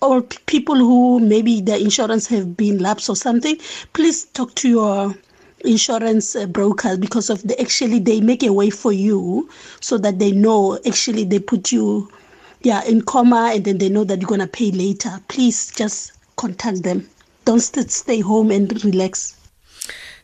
or 0.00 0.22
people 0.22 0.76
who 0.76 1.18
maybe 1.18 1.60
the 1.60 1.76
insurance 1.76 2.28
have 2.28 2.56
been 2.56 2.78
lapsed 2.78 3.10
or 3.10 3.16
something, 3.16 3.58
please 3.92 4.26
talk 4.26 4.54
to 4.54 4.68
your 4.68 5.16
insurance 5.64 6.36
uh, 6.36 6.46
brokers 6.46 6.98
because 6.98 7.30
of 7.30 7.42
the 7.42 7.60
actually 7.60 7.98
they 7.98 8.20
make 8.20 8.42
a 8.42 8.52
way 8.52 8.70
for 8.70 8.92
you 8.92 9.48
so 9.80 9.98
that 9.98 10.18
they 10.18 10.32
know 10.32 10.78
actually 10.86 11.24
they 11.24 11.38
put 11.38 11.72
you 11.72 12.10
yeah 12.62 12.82
in 12.84 13.02
coma 13.02 13.52
and 13.54 13.64
then 13.64 13.78
they 13.78 13.88
know 13.88 14.04
that 14.04 14.20
you're 14.20 14.28
going 14.28 14.40
to 14.40 14.46
pay 14.46 14.70
later. 14.70 15.10
Please 15.28 15.70
just 15.72 16.12
contact 16.36 16.82
them. 16.82 17.08
Don't 17.44 17.60
st- 17.60 17.90
stay 17.90 18.20
home 18.20 18.50
and 18.50 18.84
relax. 18.84 19.36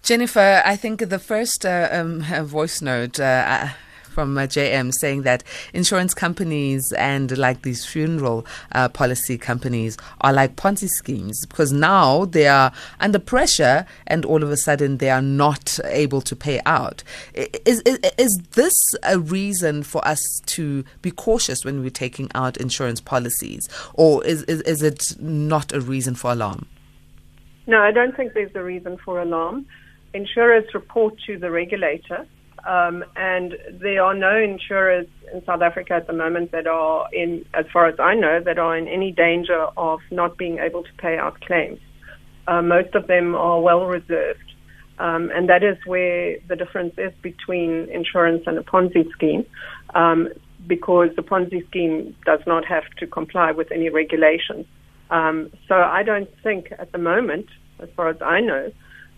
Jennifer, 0.02 0.62
I 0.64 0.76
think 0.76 1.08
the 1.08 1.18
first 1.18 1.66
uh, 1.66 1.88
um, 1.90 2.22
voice 2.44 2.80
note 2.80 3.18
uh, 3.18 3.68
from 4.16 4.38
uh, 4.38 4.46
JM 4.46 4.94
saying 4.94 5.24
that 5.24 5.44
insurance 5.74 6.14
companies 6.14 6.90
and 6.96 7.36
like 7.36 7.60
these 7.60 7.84
funeral 7.84 8.46
uh, 8.72 8.88
policy 8.88 9.36
companies 9.36 9.98
are 10.22 10.32
like 10.32 10.56
Ponzi 10.56 10.88
schemes 10.88 11.44
because 11.44 11.70
now 11.70 12.24
they 12.24 12.48
are 12.48 12.72
under 12.98 13.18
pressure 13.18 13.84
and 14.06 14.24
all 14.24 14.42
of 14.42 14.50
a 14.50 14.56
sudden 14.56 14.96
they 14.96 15.10
are 15.10 15.20
not 15.20 15.78
able 15.84 16.22
to 16.22 16.34
pay 16.34 16.62
out. 16.64 17.02
Is, 17.34 17.82
is, 17.82 17.98
is 18.16 18.40
this 18.52 18.74
a 19.02 19.18
reason 19.18 19.82
for 19.82 20.02
us 20.08 20.22
to 20.46 20.82
be 21.02 21.10
cautious 21.10 21.62
when 21.62 21.82
we're 21.82 21.90
taking 21.90 22.30
out 22.34 22.56
insurance 22.56 23.02
policies 23.02 23.68
or 23.92 24.24
is, 24.24 24.44
is, 24.44 24.62
is 24.62 24.80
it 24.80 25.20
not 25.20 25.74
a 25.74 25.80
reason 25.82 26.14
for 26.14 26.32
alarm? 26.32 26.64
No, 27.66 27.82
I 27.82 27.92
don't 27.92 28.16
think 28.16 28.32
there's 28.32 28.54
a 28.54 28.62
reason 28.62 28.96
for 28.96 29.20
alarm. 29.20 29.66
Insurers 30.14 30.72
report 30.72 31.20
to 31.26 31.38
the 31.38 31.50
regulator 31.50 32.26
um, 32.66 33.04
and 33.14 33.56
there 33.70 34.02
are 34.02 34.14
no 34.14 34.36
insurers 34.36 35.06
in 35.32 35.44
South 35.44 35.62
Africa 35.62 35.94
at 35.94 36.06
the 36.06 36.12
moment 36.12 36.50
that 36.52 36.66
are 36.66 37.08
in, 37.12 37.44
as 37.54 37.64
far 37.72 37.86
as 37.86 37.94
I 38.00 38.14
know, 38.14 38.40
that 38.44 38.58
are 38.58 38.76
in 38.76 38.88
any 38.88 39.12
danger 39.12 39.66
of 39.76 40.00
not 40.10 40.36
being 40.36 40.58
able 40.58 40.82
to 40.82 40.92
pay 40.98 41.16
out 41.16 41.40
claims. 41.40 41.78
Uh, 42.48 42.62
most 42.62 42.94
of 42.94 43.06
them 43.06 43.34
are 43.34 43.60
well 43.60 43.86
reserved. 43.86 44.40
Um, 44.98 45.30
and 45.34 45.48
that 45.48 45.62
is 45.62 45.76
where 45.84 46.38
the 46.48 46.56
difference 46.56 46.94
is 46.96 47.12
between 47.22 47.88
insurance 47.90 48.44
and 48.46 48.58
a 48.58 48.62
Ponzi 48.62 49.10
scheme, 49.12 49.44
um, 49.94 50.28
because 50.66 51.10
the 51.16 51.22
Ponzi 51.22 51.66
scheme 51.66 52.16
does 52.24 52.40
not 52.46 52.64
have 52.64 52.84
to 52.98 53.06
comply 53.06 53.52
with 53.52 53.70
any 53.70 53.90
regulations. 53.90 54.66
Um, 55.10 55.50
so 55.68 55.74
I 55.74 56.02
don't 56.02 56.30
think 56.42 56.72
at 56.78 56.92
the 56.92 56.98
moment, 56.98 57.46
as 57.78 57.88
far 57.94 58.08
as 58.08 58.16
I 58.22 58.40
know, 58.40 58.72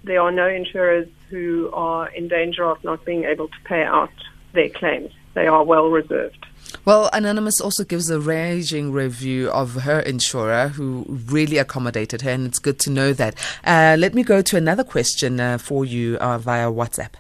there 0.05 0.21
are 0.21 0.31
no 0.31 0.47
insurers 0.49 1.09
who 1.31 1.71
are 1.73 2.09
in 2.09 2.29
danger 2.29 2.65
of 2.65 2.83
not 2.85 3.05
being 3.05 3.25
able 3.25 3.49
to 3.49 3.57
pay 3.65 3.83
out 3.83 4.11
their 4.53 4.69
claims. 4.69 5.13
They 5.35 5.47
are 5.47 5.65
well 5.65 5.89
reserved. 5.89 6.47
Well, 6.85 7.09
Anonymous 7.13 7.61
also 7.61 7.85
gives 7.85 8.11
a 8.11 8.21
raging 8.21 8.93
review 8.93 9.51
of 9.51 9.75
her 9.83 10.01
insurer 10.01 10.69
who 10.69 11.05
really 11.27 11.59
accommodated 11.59 12.23
her, 12.23 12.31
and 12.31 12.47
it's 12.47 12.59
good 12.59 12.79
to 12.81 12.91
know 12.91 13.13
that. 13.15 13.35
Uh, 13.65 13.97
let 13.99 14.15
me 14.15 14.23
go 14.23 14.43
to 14.43 14.57
another 14.57 14.85
question 14.85 15.41
uh, 15.41 15.59
for 15.59 15.85
you 15.85 16.17
uh, 16.17 16.39
via 16.39 16.71
WhatsApp. 16.71 17.13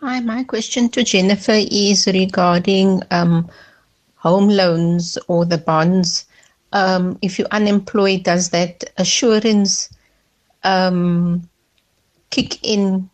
Hi, 0.00 0.20
my 0.20 0.44
question 0.44 0.88
to 0.90 1.02
Jennifer 1.02 1.58
is 1.70 2.06
regarding 2.06 3.02
um, 3.10 3.48
home 4.16 4.48
loans 4.48 5.18
or 5.28 5.44
the 5.44 5.58
bonds. 5.58 6.26
Um, 6.72 7.18
if 7.22 7.38
you're 7.38 7.48
unemployed, 7.50 8.24
does 8.24 8.50
that 8.50 8.84
assurance 8.98 9.88
um, 10.66 11.48
kick 12.30 12.62
in 12.64 13.08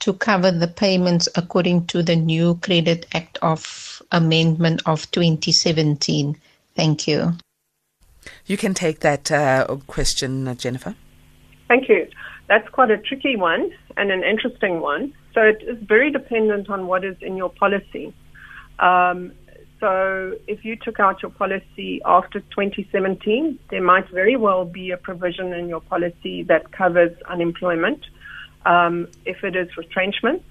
to 0.00 0.12
cover 0.12 0.50
the 0.50 0.68
payments 0.68 1.28
according 1.36 1.86
to 1.86 2.02
the 2.02 2.16
new 2.16 2.56
Credit 2.56 3.06
Act 3.14 3.38
of 3.40 4.02
Amendment 4.12 4.82
of 4.86 5.10
2017? 5.12 6.36
Thank 6.74 7.08
you. 7.08 7.32
You 8.46 8.56
can 8.56 8.74
take 8.74 9.00
that 9.00 9.30
uh, 9.30 9.76
question, 9.86 10.48
uh, 10.48 10.54
Jennifer. 10.54 10.94
Thank 11.68 11.88
you. 11.88 12.08
That's 12.48 12.68
quite 12.68 12.90
a 12.90 12.98
tricky 12.98 13.36
one 13.36 13.70
and 13.96 14.10
an 14.10 14.22
interesting 14.22 14.80
one. 14.80 15.14
So 15.34 15.42
it 15.42 15.62
is 15.62 15.78
very 15.82 16.10
dependent 16.10 16.70
on 16.70 16.86
what 16.86 17.04
is 17.04 17.16
in 17.20 17.36
your 17.36 17.50
policy. 17.50 18.12
Um, 18.78 19.32
so 19.80 20.36
if 20.46 20.64
you 20.64 20.76
took 20.76 21.00
out 21.00 21.22
your 21.22 21.30
policy 21.30 22.00
after 22.04 22.40
2017, 22.40 23.58
there 23.70 23.82
might 23.82 24.08
very 24.10 24.36
well 24.36 24.64
be 24.64 24.90
a 24.90 24.96
provision 24.96 25.52
in 25.52 25.68
your 25.68 25.80
policy 25.80 26.42
that 26.44 26.72
covers 26.72 27.12
unemployment. 27.28 28.04
Um, 28.64 29.08
if 29.24 29.44
it 29.44 29.54
is 29.54 29.68
retrenchment, 29.76 30.42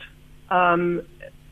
um, 0.49 1.01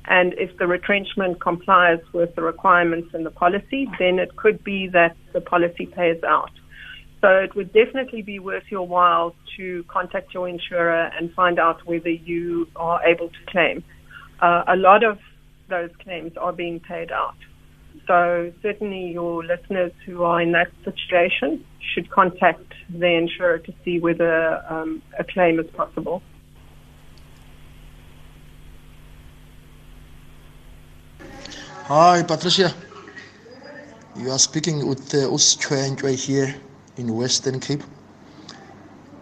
and 0.06 0.34
if 0.34 0.56
the 0.58 0.68
retrenchment 0.68 1.42
complies 1.42 2.00
with 2.14 2.36
the 2.36 2.42
requirements 2.44 3.14
in 3.14 3.24
the 3.24 3.32
policy, 3.32 3.90
then 4.00 4.20
it 4.20 4.36
could 4.36 4.64
be 4.64 4.88
that 4.90 5.16
the 5.34 5.42
policy 5.42 5.88
pays 5.88 6.24
out. 6.24 6.52
So 7.22 7.30
it 7.30 7.56
would 7.56 7.74
definitely 7.74 8.22
be 8.22 8.38
worth 8.38 8.66
your 8.70 8.86
while 8.86 9.34
to 9.58 9.84
contact 9.88 10.34
your 10.34 10.48
insurer 10.48 11.10
and 11.18 11.34
find 11.34 11.58
out 11.58 11.86
whether 11.88 12.10
you 12.10 12.68
are 12.76 13.02
able 13.04 13.30
to 13.30 13.46
claim. 13.48 13.84
Uh, 14.42 14.64
a 14.68 14.76
lot 14.76 15.04
of 15.04 15.20
those 15.70 15.90
claims 16.04 16.34
are 16.38 16.52
being 16.52 16.80
paid 16.82 17.12
out. 17.12 17.36
So 18.08 18.52
certainly 18.62 19.12
your 19.12 19.46
listeners 19.46 19.94
who 20.06 20.24
are 20.24 20.42
in 20.42 20.52
that 20.52 20.72
situation 20.84 21.64
should 21.80 22.10
contact 22.10 22.74
the 22.90 23.08
insurer 23.08 23.60
to 23.60 23.74
see 23.84 24.00
whether 24.00 24.62
um, 24.70 25.02
a 25.18 25.24
claim 25.24 25.60
is 25.60 25.68
possible. 25.72 26.22
Hi, 31.86 32.24
Patricia. 32.24 32.74
You 34.18 34.32
are 34.32 34.40
speaking 34.40 34.88
with 34.88 35.14
uh, 35.14 35.34
Us 35.34 35.56
Chwenchwe 35.56 36.16
here 36.16 36.56
in 36.98 37.16
Western 37.16 37.60
Cape. 37.60 37.84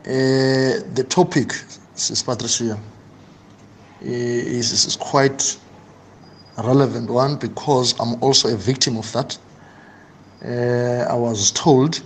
Uh, 0.05 0.81
the 0.93 1.05
topic, 1.07 1.53
Sis 1.95 2.23
Patricia, 2.23 2.79
is, 4.01 4.71
is 4.71 4.95
quite 4.95 5.57
relevant 6.63 7.09
one 7.09 7.35
because 7.37 7.99
I'm 7.99 8.21
also 8.23 8.53
a 8.53 8.57
victim 8.57 8.97
of 8.97 9.11
that. 9.13 9.37
Uh, 10.43 11.05
I 11.09 11.15
was 11.15 11.51
told 11.51 12.01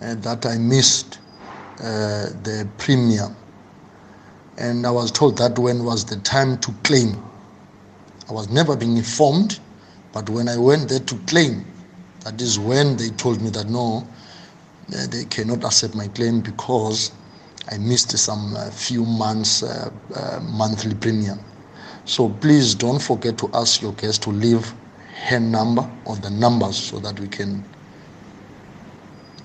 uh, 0.00 0.14
that 0.16 0.46
I 0.46 0.56
missed 0.58 1.18
uh, 1.80 2.30
the 2.42 2.68
premium, 2.78 3.36
and 4.58 4.86
I 4.86 4.90
was 4.90 5.10
told 5.12 5.38
that 5.38 5.58
when 5.58 5.84
was 5.84 6.04
the 6.04 6.16
time 6.16 6.58
to 6.58 6.72
claim. 6.82 7.16
I 8.28 8.32
was 8.32 8.48
never 8.50 8.76
being 8.76 8.96
informed, 8.96 9.60
but 10.12 10.28
when 10.28 10.48
I 10.48 10.56
went 10.56 10.88
there 10.88 11.00
to 11.00 11.14
claim, 11.26 11.64
that 12.24 12.40
is 12.40 12.58
when 12.58 12.96
they 12.96 13.08
told 13.10 13.40
me 13.40 13.50
that 13.50 13.68
no, 13.68 14.06
uh, 14.94 15.06
they 15.08 15.24
cannot 15.24 15.64
accept 15.64 15.94
my 15.94 16.08
claim 16.08 16.40
because 16.40 17.12
I 17.70 17.78
missed 17.78 18.16
some 18.18 18.56
uh, 18.56 18.70
few 18.70 19.04
months 19.04 19.62
uh, 19.62 19.90
uh, 20.14 20.40
monthly 20.42 20.94
premium. 20.94 21.38
So 22.08 22.30
please 22.30 22.74
don't 22.74 23.02
forget 23.02 23.36
to 23.38 23.50
ask 23.52 23.82
your 23.82 23.92
guest 23.92 24.22
to 24.22 24.30
leave 24.30 24.72
her 25.26 25.38
number 25.38 25.88
or 26.06 26.16
the 26.16 26.30
numbers 26.30 26.78
so 26.78 26.98
that 27.00 27.20
we 27.20 27.28
can 27.28 27.62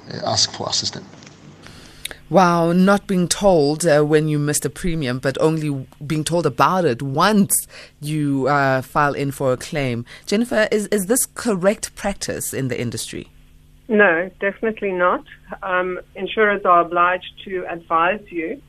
uh, 0.09 0.21
ask 0.25 0.49
for 0.53 0.69
assistance. 0.69 1.05
Wow, 2.29 2.71
not 2.71 3.05
being 3.05 3.27
told 3.27 3.85
uh, 3.85 4.03
when 4.03 4.29
you 4.29 4.39
missed 4.39 4.63
a 4.63 4.69
premium, 4.69 5.19
but 5.19 5.37
only 5.41 5.85
being 6.07 6.23
told 6.23 6.45
about 6.45 6.85
it 6.85 7.01
once 7.01 7.67
you 7.99 8.47
uh, 8.47 8.81
file 8.81 9.13
in 9.13 9.31
for 9.31 9.51
a 9.51 9.57
claim. 9.57 10.05
Jennifer, 10.25 10.69
is, 10.71 10.87
is 10.87 11.07
this 11.07 11.25
correct 11.25 11.93
practice 11.95 12.53
in 12.53 12.69
the 12.69 12.79
industry? 12.79 13.29
No, 13.89 14.31
definitely 14.39 14.93
not. 14.93 15.25
Um, 15.61 15.99
insurers 16.15 16.63
are 16.63 16.79
obliged 16.79 17.43
to 17.43 17.65
advise 17.69 18.23
you 18.29 18.61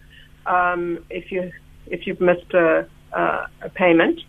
um, 0.46 1.04
if 1.10 1.30
you 1.30 1.52
if 1.86 2.06
you've 2.06 2.20
missed 2.20 2.52
a, 2.54 2.88
uh, 3.14 3.46
a 3.62 3.68
payment, 3.68 4.20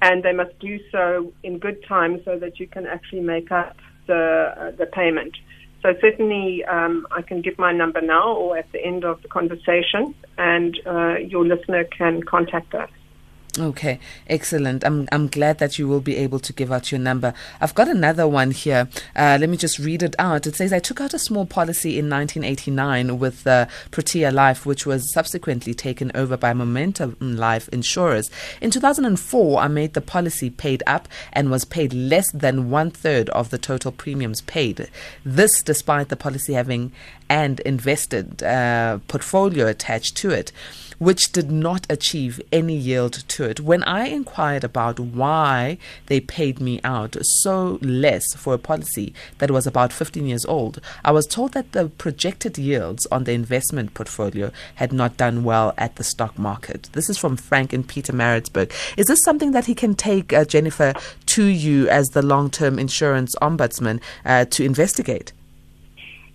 and 0.00 0.22
they 0.22 0.32
must 0.32 0.58
do 0.58 0.78
so 0.90 1.32
in 1.42 1.58
good 1.58 1.84
time 1.86 2.20
so 2.24 2.38
that 2.38 2.58
you 2.60 2.66
can 2.66 2.86
actually 2.86 3.20
make 3.20 3.50
up 3.52 3.76
the 4.06 4.54
uh, 4.56 4.70
the 4.72 4.86
payment. 4.86 5.36
So 5.82 5.94
certainly, 6.00 6.64
um, 6.64 7.06
I 7.10 7.22
can 7.22 7.42
give 7.42 7.58
my 7.58 7.72
number 7.72 8.00
now 8.00 8.34
or 8.34 8.56
at 8.56 8.70
the 8.72 8.84
end 8.84 9.04
of 9.04 9.20
the 9.22 9.28
conversation, 9.28 10.14
and 10.38 10.78
uh, 10.86 11.16
your 11.18 11.44
listener 11.44 11.84
can 11.84 12.22
contact 12.22 12.72
us. 12.74 12.90
Okay, 13.58 13.98
excellent. 14.28 14.82
I'm 14.82 15.06
I'm 15.12 15.28
glad 15.28 15.58
that 15.58 15.78
you 15.78 15.86
will 15.86 16.00
be 16.00 16.16
able 16.16 16.38
to 16.38 16.54
give 16.54 16.72
out 16.72 16.90
your 16.90 16.98
number. 16.98 17.34
I've 17.60 17.74
got 17.74 17.86
another 17.86 18.26
one 18.26 18.50
here. 18.50 18.88
Uh, 19.14 19.36
let 19.38 19.50
me 19.50 19.58
just 19.58 19.78
read 19.78 20.02
it 20.02 20.16
out. 20.18 20.46
It 20.46 20.56
says 20.56 20.72
I 20.72 20.78
took 20.78 21.02
out 21.02 21.12
a 21.12 21.18
small 21.18 21.44
policy 21.44 21.98
in 21.98 22.08
1989 22.08 23.18
with 23.18 23.46
uh, 23.46 23.66
Protea 23.90 24.30
Life, 24.30 24.64
which 24.64 24.86
was 24.86 25.12
subsequently 25.12 25.74
taken 25.74 26.10
over 26.14 26.38
by 26.38 26.54
Momentum 26.54 27.14
Life 27.20 27.68
Insurers. 27.68 28.30
In 28.62 28.70
2004, 28.70 29.60
I 29.60 29.68
made 29.68 29.92
the 29.92 30.00
policy 30.00 30.48
paid 30.48 30.82
up 30.86 31.06
and 31.34 31.50
was 31.50 31.66
paid 31.66 31.92
less 31.92 32.32
than 32.32 32.70
one 32.70 32.90
third 32.90 33.28
of 33.30 33.50
the 33.50 33.58
total 33.58 33.92
premiums 33.92 34.40
paid. 34.40 34.88
This, 35.26 35.62
despite 35.62 36.08
the 36.08 36.16
policy 36.16 36.54
having 36.54 36.90
and 37.28 37.60
invested 37.60 38.42
uh, 38.42 38.98
portfolio 39.08 39.66
attached 39.66 40.16
to 40.16 40.30
it 40.30 40.52
which 41.02 41.32
did 41.32 41.50
not 41.50 41.84
achieve 41.90 42.40
any 42.52 42.76
yield 42.76 43.14
to 43.28 43.42
it. 43.42 43.58
When 43.58 43.82
I 43.82 44.06
inquired 44.06 44.62
about 44.62 45.00
why 45.00 45.78
they 46.06 46.20
paid 46.20 46.60
me 46.60 46.80
out 46.84 47.16
so 47.42 47.80
less 47.82 48.34
for 48.34 48.54
a 48.54 48.58
policy 48.58 49.12
that 49.38 49.50
was 49.50 49.66
about 49.66 49.92
15 49.92 50.26
years 50.26 50.44
old, 50.44 50.80
I 51.04 51.10
was 51.10 51.26
told 51.26 51.54
that 51.54 51.72
the 51.72 51.88
projected 51.88 52.56
yields 52.56 53.06
on 53.06 53.24
the 53.24 53.32
investment 53.32 53.94
portfolio 53.94 54.52
had 54.76 54.92
not 54.92 55.16
done 55.16 55.42
well 55.42 55.74
at 55.76 55.96
the 55.96 56.04
stock 56.04 56.38
market. 56.38 56.88
This 56.92 57.10
is 57.10 57.18
from 57.18 57.36
Frank 57.36 57.72
and 57.72 57.86
Peter 57.86 58.12
Pietermaritzburg. 58.12 58.72
Is 58.96 59.06
this 59.06 59.22
something 59.24 59.52
that 59.52 59.66
he 59.66 59.74
can 59.74 59.94
take, 59.94 60.32
uh, 60.32 60.44
Jennifer, 60.44 60.94
to 61.26 61.44
you 61.44 61.88
as 61.88 62.08
the 62.08 62.22
long 62.22 62.50
term 62.50 62.78
insurance 62.78 63.34
ombudsman 63.42 64.00
uh, 64.24 64.44
to 64.46 64.64
investigate? 64.64 65.32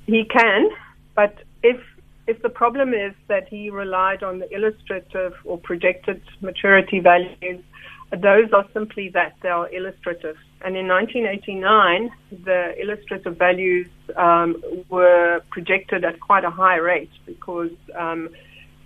He 0.06 0.26
can, 0.26 0.70
but 1.16 1.44
if 1.64 1.80
if 2.28 2.42
the 2.42 2.50
problem 2.50 2.94
is 2.94 3.14
that 3.28 3.48
he 3.48 3.70
relied 3.70 4.22
on 4.22 4.40
the 4.40 4.54
illustrative 4.54 5.34
or 5.46 5.58
projected 5.58 6.22
maturity 6.42 7.00
values, 7.00 7.64
those 8.12 8.52
are 8.54 8.66
simply 8.74 9.10
that 9.10 9.36
they 9.42 9.50
are 9.50 9.70
illustrative. 9.74 10.38
And 10.62 10.76
in 10.76 10.88
1989, 10.88 12.12
the 12.44 12.74
illustrative 12.82 13.38
values 13.38 13.88
um, 14.16 14.62
were 14.90 15.42
projected 15.52 16.04
at 16.04 16.20
quite 16.20 16.44
a 16.44 16.50
high 16.50 16.78
rate 16.78 17.12
because 17.26 17.72
um, 17.96 18.30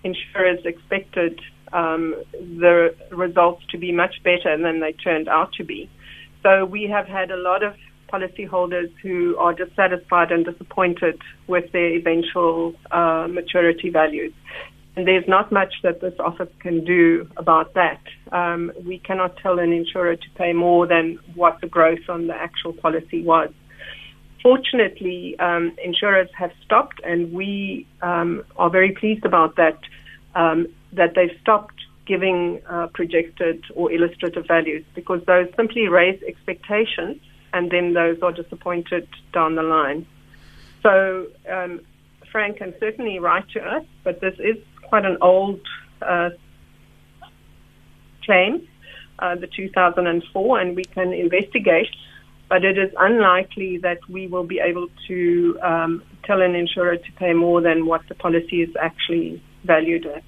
insurers 0.04 0.64
expected 0.64 1.40
um, 1.72 2.14
the 2.32 2.94
results 3.10 3.64
to 3.70 3.78
be 3.78 3.92
much 3.92 4.22
better 4.22 4.56
than 4.56 4.80
they 4.80 4.92
turned 4.92 5.28
out 5.28 5.52
to 5.54 5.64
be. 5.64 5.88
So 6.42 6.64
we 6.64 6.84
have 6.84 7.06
had 7.06 7.30
a 7.30 7.36
lot 7.36 7.62
of 7.62 7.74
policyholders 8.12 8.92
who 9.02 9.36
are 9.38 9.54
dissatisfied 9.54 10.30
and 10.30 10.44
disappointed 10.44 11.20
with 11.46 11.70
their 11.72 11.94
eventual 11.94 12.74
uh, 12.90 13.26
maturity 13.30 13.90
values. 13.90 14.32
And 14.94 15.08
there's 15.08 15.26
not 15.26 15.50
much 15.50 15.74
that 15.82 16.00
this 16.02 16.14
office 16.18 16.50
can 16.60 16.84
do 16.84 17.26
about 17.38 17.72
that. 17.74 18.00
Um, 18.30 18.72
we 18.84 18.98
cannot 18.98 19.36
tell 19.38 19.58
an 19.58 19.72
insurer 19.72 20.16
to 20.16 20.30
pay 20.34 20.52
more 20.52 20.86
than 20.86 21.18
what 21.34 21.60
the 21.62 21.66
growth 21.66 22.06
on 22.10 22.26
the 22.26 22.34
actual 22.34 22.74
policy 22.74 23.22
was. 23.22 23.50
Fortunately, 24.42 25.38
um, 25.38 25.74
insurers 25.82 26.28
have 26.36 26.50
stopped, 26.64 27.00
and 27.04 27.32
we 27.32 27.86
um, 28.02 28.44
are 28.56 28.68
very 28.68 28.92
pleased 28.92 29.24
about 29.24 29.56
that. 29.56 29.78
Um, 30.34 30.66
that 30.94 31.14
they've 31.14 31.36
stopped 31.40 31.74
giving 32.06 32.60
uh, 32.68 32.88
projected 32.92 33.64
or 33.74 33.92
illustrative 33.92 34.46
values 34.46 34.84
because 34.94 35.20
those 35.26 35.48
simply 35.56 35.88
raise 35.88 36.20
expectations 36.26 37.20
and 37.52 37.70
then 37.70 37.92
those 37.92 38.20
are 38.22 38.32
disappointed 38.32 39.08
down 39.32 39.54
the 39.54 39.62
line. 39.62 40.06
So 40.82 41.26
um, 41.50 41.80
Frank 42.30 42.58
can 42.58 42.74
certainly 42.80 43.18
write 43.18 43.48
to 43.50 43.60
us, 43.60 43.84
but 44.04 44.20
this 44.20 44.34
is 44.38 44.56
quite 44.82 45.04
an 45.04 45.18
old 45.20 45.60
uh, 46.00 46.30
claim, 48.24 48.66
uh, 49.18 49.36
the 49.36 49.46
2004, 49.46 50.60
and 50.60 50.76
we 50.76 50.84
can 50.84 51.12
investigate. 51.12 51.94
But 52.48 52.64
it 52.64 52.76
is 52.76 52.92
unlikely 52.98 53.78
that 53.78 53.98
we 54.08 54.26
will 54.26 54.44
be 54.44 54.58
able 54.58 54.88
to 55.08 55.58
um, 55.62 56.02
tell 56.24 56.42
an 56.42 56.54
insurer 56.54 56.96
to 56.96 57.12
pay 57.12 57.32
more 57.32 57.60
than 57.60 57.86
what 57.86 58.02
the 58.08 58.14
policy 58.14 58.62
is 58.62 58.70
actually 58.78 59.42
valued 59.64 60.06
at. 60.06 60.24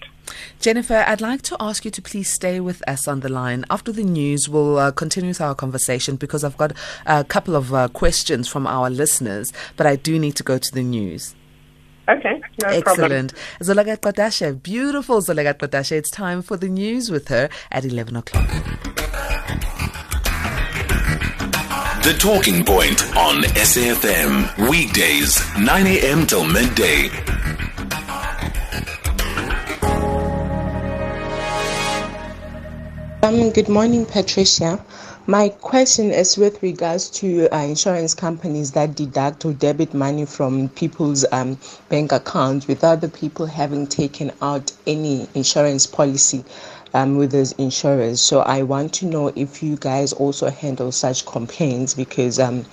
Jennifer, 0.64 1.05
I'd 1.07 1.20
like 1.20 1.42
to 1.42 1.59
ask 1.61 1.85
you 1.85 1.90
to 1.90 2.00
please 2.00 2.31
stay 2.31 2.59
with 2.59 2.83
us 2.88 3.07
on 3.07 3.20
the 3.20 3.29
line. 3.29 3.66
After 3.68 3.92
the 3.92 4.03
news, 4.03 4.48
we'll 4.48 4.79
uh, 4.79 4.92
continue 4.92 5.29
with 5.29 5.42
our 5.42 5.55
conversation 5.55 6.16
because 6.16 6.42
I've 6.42 6.57
got 6.57 6.72
a 7.05 7.22
couple 7.22 7.55
of 7.55 7.74
uh, 7.74 7.88
questions 7.88 8.48
from 8.48 8.66
our 8.66 8.88
listeners, 8.88 9.53
but 9.77 9.87
I 9.87 9.96
do 9.96 10.18
need 10.18 10.37
to 10.37 10.42
go 10.42 10.57
to 10.57 10.72
the 10.72 10.83
news. 10.83 11.35
Okay, 12.09 12.40
no 12.62 12.68
Excellent. 12.68 13.35
Zolagat 13.61 13.98
Qadashe, 13.98 14.62
beautiful 14.62 15.20
Zolagat 15.20 15.59
Qadashe. 15.59 15.92
It's 15.92 16.11
time 16.11 16.40
for 16.40 16.57
the 16.57 16.70
news 16.70 17.11
with 17.11 17.29
her 17.29 17.50
at 17.70 17.85
11 17.85 18.16
o'clock. 18.16 18.48
The 22.05 22.16
Talking 22.18 22.64
Point 22.64 23.05
on 23.18 23.42
SAFM. 23.42 24.70
Weekdays, 24.70 25.42
9 25.59 25.87
a.m. 25.87 26.27
till 26.27 26.46
midday. 26.46 27.34
Um, 33.24 33.48
good 33.52 33.70
morning, 33.70 34.04
Patricia. 34.04 34.84
My 35.26 35.48
question 35.48 36.10
is 36.10 36.37
with 36.37 36.62
regards 36.62 37.08
to 37.20 37.48
uh, 37.48 37.56
insurance 37.62 38.12
companies 38.12 38.72
that 38.72 38.96
deduct 38.96 39.46
or 39.46 39.54
debit 39.54 39.94
money 39.94 40.26
from 40.26 40.68
people's 40.68 41.24
um, 41.32 41.58
bank 41.88 42.12
accounts 42.12 42.68
without 42.68 43.00
the 43.00 43.08
people 43.08 43.46
having 43.46 43.87
taken 43.87 44.30
out 44.42 44.72
any 44.87 45.26
insurance 45.32 45.87
policy 45.87 46.44
um, 46.92 47.16
with 47.16 47.32
those 47.32 47.52
insurers. 47.52 48.20
So 48.20 48.40
I 48.40 48.62
want 48.62 48.92
to 48.96 49.06
know 49.06 49.32
if 49.34 49.62
you 49.62 49.76
guys 49.76 50.12
also 50.12 50.50
handle 50.50 50.92
such 50.92 51.24
complaints 51.24 51.94
because 51.94 52.38
um, 52.38 52.66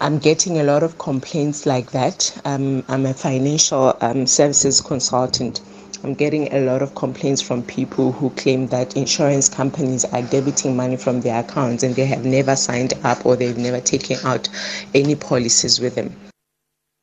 I'm 0.00 0.18
getting 0.18 0.58
a 0.58 0.64
lot 0.64 0.82
of 0.82 0.96
complaints 0.96 1.66
like 1.66 1.90
that. 1.90 2.34
Um, 2.46 2.82
I'm 2.88 3.04
a 3.04 3.12
financial 3.12 3.94
um, 4.00 4.26
services 4.26 4.80
consultant 4.80 5.60
I'm 6.04 6.14
getting 6.14 6.52
a 6.52 6.60
lot 6.60 6.82
of 6.82 6.96
complaints 6.96 7.40
from 7.40 7.62
people 7.62 8.10
who 8.10 8.30
claim 8.30 8.66
that 8.68 8.96
insurance 8.96 9.48
companies 9.48 10.04
are 10.04 10.22
debiting 10.22 10.74
money 10.74 10.96
from 10.96 11.20
their 11.20 11.38
accounts 11.40 11.84
and 11.84 11.94
they 11.94 12.06
have 12.06 12.24
never 12.24 12.56
signed 12.56 12.94
up 13.04 13.24
or 13.24 13.36
they've 13.36 13.56
never 13.56 13.80
taken 13.80 14.16
out 14.24 14.48
any 14.94 15.14
policies 15.14 15.78
with 15.78 15.94
them. 15.94 16.16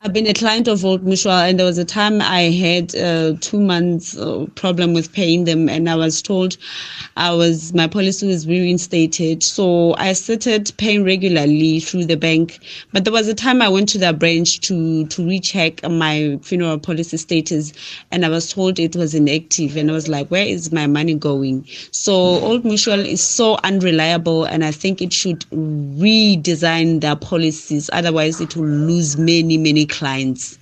I've 0.02 0.14
been 0.14 0.28
a 0.28 0.34
client 0.34 0.70
of 0.70 0.86
Old 0.86 1.04
Mutual, 1.04 1.34
and 1.34 1.60
there 1.60 1.66
was 1.66 1.78
a 1.78 1.84
time 1.84 2.22
I 2.22 2.44
had 2.44 2.96
a 2.96 3.36
two 3.42 3.60
months 3.60 4.18
uh, 4.18 4.46
problem 4.56 4.94
with 4.94 5.12
paying 5.12 5.44
them, 5.44 5.68
and 5.68 5.90
I 5.90 5.96
was 5.98 6.22
told 6.22 6.56
I 7.18 7.34
was 7.34 7.74
my 7.74 7.86
policy 7.86 8.26
was 8.26 8.48
reinstated. 8.48 9.44
So 9.44 9.96
I 9.98 10.14
started 10.14 10.72
paying 10.78 11.04
regularly 11.04 11.82
through 11.82 12.06
the 12.06 12.16
bank. 12.16 12.60
But 12.94 13.04
there 13.04 13.12
was 13.12 13.28
a 13.28 13.34
time 13.34 13.62
I 13.62 13.68
went 13.68 13.90
to 13.90 13.98
the 13.98 14.14
branch 14.14 14.62
to 14.62 15.06
to 15.08 15.28
recheck 15.28 15.84
my 15.84 16.40
funeral 16.44 16.80
policy 16.80 17.18
status, 17.18 17.74
and 18.10 18.24
I 18.26 18.30
was 18.30 18.54
told 18.54 18.80
it 18.80 18.96
was 18.96 19.14
inactive, 19.14 19.76
and 19.76 19.92
I 19.92 19.94
was 19.94 20.08
like, 20.08 20.30
"Where 20.30 20.46
is 20.46 20.72
my 20.72 20.88
money 20.88 21.16
going?" 21.16 21.68
So 21.92 22.14
Old 22.14 22.64
Mutual 22.64 23.02
is 23.02 23.22
so 23.22 23.58
unreliable, 23.66 24.46
and 24.46 24.64
I 24.64 24.72
think 24.72 25.02
it 25.02 25.12
should 25.12 25.42
redesign 25.52 27.02
their 27.02 27.18
policies. 27.18 27.90
Otherwise, 27.92 28.40
it 28.40 28.56
will 28.56 28.64
lose 28.64 29.18
many 29.18 29.58
many 29.58 29.88
clients. 29.89 30.59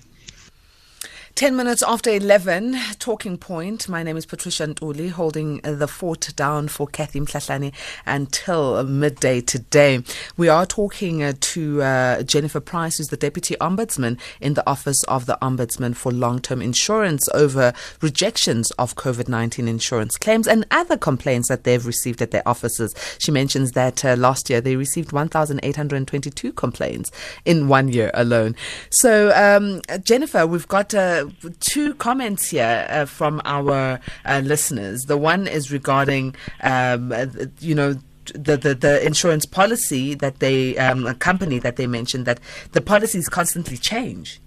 10 1.38 1.54
minutes 1.54 1.84
after 1.86 2.10
11, 2.10 2.76
talking 2.98 3.38
point. 3.38 3.88
My 3.88 4.02
name 4.02 4.16
is 4.16 4.26
Patricia 4.26 4.66
Ntuli, 4.66 5.12
holding 5.12 5.58
the 5.58 5.86
fort 5.86 6.32
down 6.34 6.66
for 6.66 6.88
Kathy 6.88 7.20
Mhlahlane 7.20 7.72
until 8.06 8.82
midday 8.82 9.40
today. 9.40 10.02
We 10.36 10.48
are 10.48 10.66
talking 10.66 11.22
uh, 11.22 11.34
to 11.38 11.80
uh, 11.80 12.22
Jennifer 12.24 12.60
Preiss, 12.60 12.98
who's 12.98 13.06
the 13.06 13.16
Deputy 13.16 13.54
Ombudsman 13.60 14.18
in 14.40 14.54
the 14.54 14.68
Office 14.68 15.04
of 15.04 15.26
the 15.26 15.38
Ombudsman 15.40 15.94
for 15.94 16.10
Long 16.10 16.40
Term 16.40 16.60
Insurance, 16.60 17.28
over 17.32 17.72
rejections 18.00 18.72
of 18.72 18.96
COVID 18.96 19.28
19 19.28 19.68
insurance 19.68 20.18
claims 20.18 20.48
and 20.48 20.66
other 20.72 20.96
complaints 20.96 21.48
that 21.50 21.62
they've 21.62 21.86
received 21.86 22.20
at 22.20 22.32
their 22.32 22.46
offices. 22.48 22.92
She 23.18 23.30
mentions 23.30 23.72
that 23.72 24.04
uh, 24.04 24.16
last 24.16 24.50
year 24.50 24.60
they 24.60 24.74
received 24.74 25.12
1,822 25.12 26.52
complaints 26.54 27.12
in 27.44 27.68
one 27.68 27.86
year 27.86 28.10
alone. 28.14 28.56
So, 28.90 29.30
um, 29.36 29.82
Jennifer, 30.02 30.44
we've 30.44 30.66
got 30.66 30.92
uh, 30.94 31.26
two 31.60 31.94
comments 31.94 32.50
here 32.50 32.86
uh, 32.90 33.04
from 33.04 33.40
our 33.44 34.00
uh, 34.24 34.40
listeners. 34.44 35.04
The 35.04 35.16
one 35.16 35.46
is 35.46 35.72
regarding, 35.72 36.34
um, 36.62 37.12
you 37.60 37.74
know, 37.74 37.94
the, 38.34 38.56
the, 38.56 38.74
the 38.74 39.04
insurance 39.06 39.46
policy 39.46 40.14
that 40.14 40.40
they, 40.40 40.76
um, 40.76 41.06
a 41.06 41.14
company 41.14 41.58
that 41.60 41.76
they 41.76 41.86
mentioned, 41.86 42.26
that 42.26 42.40
the 42.72 42.80
policies 42.80 43.28
constantly 43.28 43.76
change. 43.76 44.40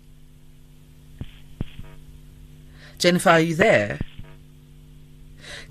Jennifer, 2.98 3.32
are 3.32 3.40
you 3.40 3.56
there? 3.56 4.00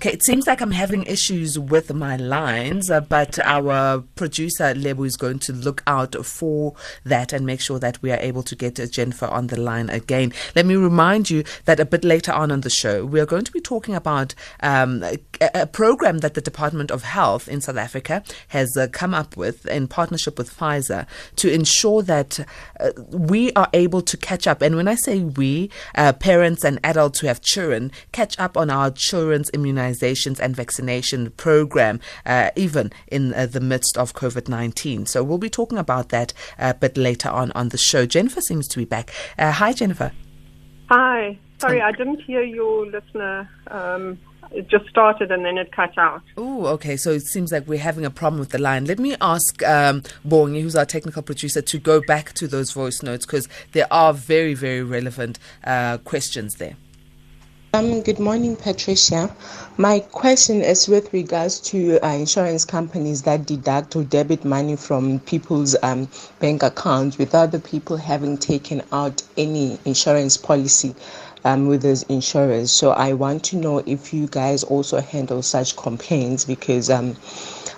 Okay, 0.01 0.13
it 0.13 0.23
seems 0.23 0.47
like 0.47 0.61
I'm 0.61 0.71
having 0.71 1.03
issues 1.03 1.59
with 1.59 1.93
my 1.93 2.15
lines, 2.15 2.89
uh, 2.89 3.01
but 3.01 3.37
our 3.45 3.99
producer 4.15 4.73
Lebu 4.73 5.03
is 5.03 5.15
going 5.15 5.37
to 5.37 5.53
look 5.53 5.83
out 5.85 6.15
for 6.25 6.73
that 7.03 7.33
and 7.33 7.45
make 7.45 7.61
sure 7.61 7.77
that 7.77 8.01
we 8.01 8.11
are 8.11 8.17
able 8.17 8.41
to 8.41 8.55
get 8.55 8.79
uh, 8.79 8.87
Jennifer 8.87 9.27
on 9.27 9.45
the 9.45 9.61
line 9.61 9.91
again. 9.91 10.33
Let 10.55 10.65
me 10.65 10.75
remind 10.75 11.29
you 11.29 11.43
that 11.65 11.79
a 11.79 11.85
bit 11.85 12.03
later 12.03 12.31
on 12.31 12.51
on 12.51 12.61
the 12.61 12.69
show, 12.71 13.05
we 13.05 13.19
are 13.19 13.27
going 13.27 13.43
to 13.43 13.51
be 13.51 13.61
talking 13.61 13.93
about 13.93 14.33
um, 14.63 15.03
a, 15.03 15.19
a, 15.53 15.67
program 15.67 16.17
that 16.21 16.33
the 16.33 16.41
Department 16.41 16.89
of 16.89 17.03
Health 17.03 17.47
in 17.47 17.61
South 17.61 17.77
Africa 17.77 18.23
has 18.47 18.75
uh, 18.75 18.87
come 18.91 19.13
up 19.13 19.37
with 19.37 19.67
in 19.67 19.87
partnership 19.87 20.39
with 20.39 20.51
Pfizer 20.51 21.05
to 21.35 21.53
ensure 21.53 22.01
that 22.01 22.39
uh, 22.79 22.89
we 23.11 23.53
are 23.53 23.69
able 23.73 24.01
to 24.01 24.17
catch 24.17 24.47
up. 24.47 24.63
And 24.63 24.75
when 24.75 24.87
I 24.87 24.95
say 24.95 25.19
we, 25.19 25.69
uh, 25.93 26.13
parents 26.13 26.63
and 26.63 26.79
adults 26.83 27.19
who 27.19 27.27
have 27.27 27.41
children, 27.41 27.91
catch 28.11 28.39
up 28.39 28.57
on 28.57 28.71
our 28.71 28.89
children's 28.89 29.51
immunization 29.51 29.90
immunizations 29.91 30.39
and 30.39 30.55
vaccination 30.55 31.31
program, 31.31 31.99
uh, 32.25 32.51
even 32.55 32.91
in 33.07 33.33
uh, 33.33 33.45
the 33.45 33.59
midst 33.59 33.97
of 33.97 34.13
COVID 34.13 34.47
19. 34.47 35.05
So 35.05 35.23
we'll 35.23 35.37
be 35.37 35.49
talking 35.49 35.77
about 35.77 36.09
that 36.09 36.33
a 36.57 36.73
bit 36.73 36.97
later 36.97 37.29
on 37.29 37.51
on 37.53 37.69
the 37.69 37.77
show. 37.77 38.05
Jennifer 38.05 38.41
seems 38.41 38.67
to 38.69 38.77
be 38.77 38.85
back. 38.85 39.11
Uh, 39.37 39.51
hi, 39.51 39.73
Jennifer. 39.73 40.11
Hi. 40.89 41.37
Sorry, 41.59 41.79
I 41.81 41.91
didn't 41.91 42.21
hear 42.23 42.41
your 42.41 42.87
listener. 42.87 43.47
Um, 43.67 44.17
it 44.51 44.67
just 44.67 44.89
started 44.89 45.31
and 45.31 45.45
then 45.45 45.57
it 45.57 45.71
cut 45.71 45.95
out. 45.97 46.23
Oh, 46.35 46.65
okay. 46.67 46.97
So 46.97 47.11
it 47.11 47.21
seems 47.21 47.51
like 47.51 47.67
we're 47.67 47.79
having 47.79 48.03
a 48.03 48.09
problem 48.09 48.39
with 48.39 48.49
the 48.49 48.57
line. 48.57 48.85
Let 48.85 48.99
me 48.99 49.15
ask 49.21 49.61
um, 49.63 50.01
Bongi, 50.27 50.61
who's 50.61 50.75
our 50.75 50.85
technical 50.85 51.21
producer, 51.21 51.61
to 51.61 51.79
go 51.79 52.01
back 52.01 52.33
to 52.33 52.47
those 52.47 52.71
voice 52.71 53.03
notes 53.03 53.25
because 53.25 53.47
there 53.73 53.87
are 53.91 54.11
very, 54.11 54.55
very 54.55 54.81
relevant 54.81 55.39
uh, 55.63 55.99
questions 55.99 56.55
there. 56.55 56.75
Um, 57.73 58.01
good 58.01 58.19
morning, 58.19 58.57
Patricia. 58.57 59.33
My 59.77 59.99
question 59.99 60.61
is 60.61 60.89
with 60.89 61.13
regards 61.13 61.57
to 61.71 61.99
uh, 62.05 62.09
insurance 62.09 62.65
companies 62.65 63.21
that 63.21 63.45
deduct 63.45 63.95
or 63.95 64.03
debit 64.03 64.43
money 64.43 64.75
from 64.75 65.21
people's 65.21 65.77
um, 65.81 66.09
bank 66.41 66.63
accounts 66.63 67.17
without 67.17 67.53
the 67.53 67.59
people 67.59 67.95
having 67.95 68.37
taken 68.37 68.81
out 68.91 69.23
any 69.37 69.79
insurance 69.85 70.35
policy 70.35 70.93
um, 71.45 71.69
with 71.69 71.81
those 71.81 72.03
insurers. 72.03 72.73
So 72.73 72.91
I 72.91 73.13
want 73.13 73.45
to 73.45 73.55
know 73.55 73.77
if 73.85 74.13
you 74.13 74.27
guys 74.27 74.65
also 74.65 74.99
handle 74.99 75.41
such 75.41 75.77
complaints 75.77 76.43
because 76.43 76.89
um, 76.89 77.15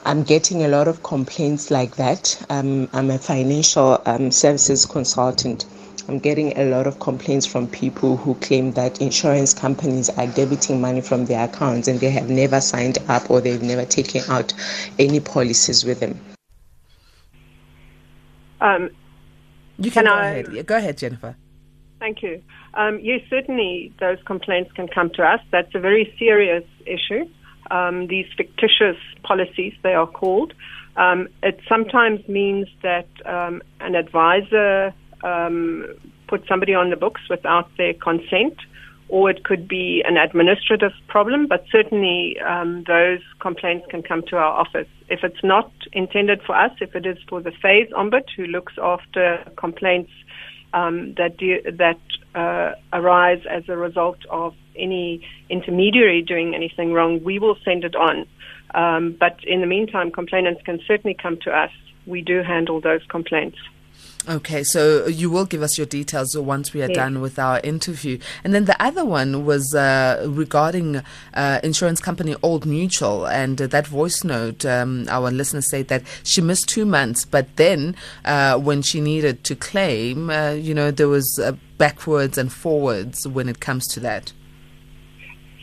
I'm 0.05 0.23
getting 0.23 0.63
a 0.63 0.69
lot 0.69 0.87
of 0.87 1.03
complaints 1.03 1.69
like 1.69 1.97
that. 1.97 2.43
Um, 2.49 2.89
I'm 2.93 3.11
a 3.11 3.19
financial 3.19 4.01
um, 4.07 4.31
services 4.31 4.87
consultant. 4.87 5.65
I'm 6.07 6.19
getting 6.19 6.57
a 6.57 6.65
lot 6.65 6.85
of 6.85 6.99
complaints 6.99 7.45
from 7.45 7.67
people 7.67 8.17
who 8.17 8.35
claim 8.35 8.73
that 8.73 9.01
insurance 9.01 9.53
companies 9.53 10.09
are 10.09 10.27
debiting 10.27 10.81
money 10.81 10.99
from 10.99 11.25
their 11.25 11.45
accounts 11.45 11.87
and 11.87 11.99
they 11.99 12.09
have 12.09 12.29
never 12.29 12.59
signed 12.59 12.97
up 13.07 13.29
or 13.31 13.39
they've 13.39 13.61
never 13.61 13.85
taken 13.85 14.21
out 14.29 14.53
any 14.99 15.19
policies 15.21 15.85
with 15.85 16.01
them. 16.01 16.19
Um, 18.59 18.89
you 19.77 19.91
can, 19.91 20.05
can 20.05 20.05
go 20.05 20.13
I, 20.13 20.25
ahead. 20.27 20.65
Go 20.65 20.77
ahead, 20.77 20.97
Jennifer. 20.97 21.35
Thank 21.99 22.21
you. 22.21 22.41
Um, 22.73 22.99
yes, 23.01 23.21
certainly 23.29 23.93
those 23.99 24.17
complaints 24.25 24.71
can 24.73 24.89
come 24.89 25.09
to 25.11 25.23
us. 25.23 25.39
That's 25.51 25.73
a 25.73 25.79
very 25.79 26.13
serious 26.19 26.65
issue. 26.85 27.25
Um, 27.71 28.07
these 28.07 28.27
fictitious 28.35 28.97
policies, 29.23 29.73
they 29.83 29.93
are 29.93 30.07
called. 30.07 30.53
Um, 30.97 31.29
it 31.41 31.59
sometimes 31.67 32.27
means 32.27 32.67
that 32.81 33.07
um, 33.25 33.61
an 33.79 33.95
advisor 33.95 34.93
um, 35.23 35.85
put 36.27 36.45
somebody 36.47 36.73
on 36.73 36.89
the 36.89 36.95
books 36.95 37.21
without 37.29 37.69
their 37.77 37.93
consent, 37.93 38.57
or 39.09 39.29
it 39.29 39.43
could 39.43 39.67
be 39.67 40.03
an 40.05 40.17
administrative 40.17 40.91
problem, 41.07 41.47
but 41.47 41.65
certainly 41.71 42.37
um, 42.39 42.83
those 42.87 43.19
complaints 43.39 43.85
can 43.89 44.01
come 44.01 44.23
to 44.29 44.37
our 44.37 44.59
office. 44.59 44.87
If 45.09 45.23
it's 45.23 45.43
not 45.43 45.71
intended 45.91 46.41
for 46.45 46.55
us, 46.55 46.71
if 46.81 46.95
it 46.95 47.05
is 47.05 47.17
for 47.27 47.41
the 47.41 47.51
FAIS 47.51 47.89
Ombud 47.91 48.27
who 48.35 48.45
looks 48.45 48.73
after 48.81 49.43
complaints 49.57 50.11
um, 50.73 51.13
that, 51.17 51.37
do, 51.37 51.61
that 51.63 51.99
uh, 52.33 52.73
arise 52.91 53.41
as 53.49 53.63
a 53.67 53.77
result 53.77 54.17
of 54.29 54.55
any 54.75 55.21
intermediary 55.49 56.21
doing 56.21 56.55
anything 56.55 56.93
wrong, 56.93 57.23
we 57.23 57.37
will 57.37 57.57
send 57.63 57.83
it 57.83 57.95
on. 57.95 58.25
Um, 58.73 59.15
but 59.19 59.37
in 59.45 59.61
the 59.61 59.67
meantime, 59.67 60.09
complainants 60.11 60.61
can 60.63 60.79
certainly 60.87 61.13
come 61.13 61.37
to 61.43 61.51
us. 61.51 61.69
We 62.07 62.21
do 62.21 62.41
handle 62.41 62.81
those 62.81 63.01
complaints. 63.07 63.57
Okay, 64.29 64.63
so 64.63 65.05
you 65.07 65.29
will 65.29 65.43
give 65.43 65.61
us 65.61 65.77
your 65.77 65.85
details 65.85 66.37
once 66.37 66.73
we 66.73 66.81
are 66.81 66.87
yes. 66.87 66.95
done 66.95 67.19
with 67.19 67.37
our 67.37 67.59
interview. 67.59 68.17
And 68.45 68.53
then 68.53 68.63
the 68.63 68.81
other 68.81 69.03
one 69.03 69.45
was 69.45 69.75
uh, 69.75 70.25
regarding 70.29 71.01
uh, 71.33 71.59
insurance 71.61 71.99
company 71.99 72.33
Old 72.41 72.65
Mutual. 72.65 73.27
And 73.27 73.61
uh, 73.61 73.67
that 73.67 73.85
voice 73.85 74.23
note, 74.23 74.65
um, 74.65 75.07
our 75.09 75.29
listener 75.29 75.61
said 75.61 75.89
that 75.89 76.03
she 76.23 76.39
missed 76.39 76.69
two 76.69 76.85
months, 76.85 77.25
but 77.25 77.53
then 77.57 77.97
uh, 78.23 78.57
when 78.57 78.81
she 78.81 79.01
needed 79.01 79.43
to 79.43 79.57
claim, 79.57 80.29
uh, 80.29 80.51
you 80.51 80.73
know, 80.73 80.89
there 80.89 81.09
was 81.09 81.37
uh, 81.43 81.51
backwards 81.77 82.37
and 82.37 82.53
forwards 82.53 83.27
when 83.27 83.49
it 83.49 83.59
comes 83.59 83.87
to 83.87 83.99
that. 83.99 84.31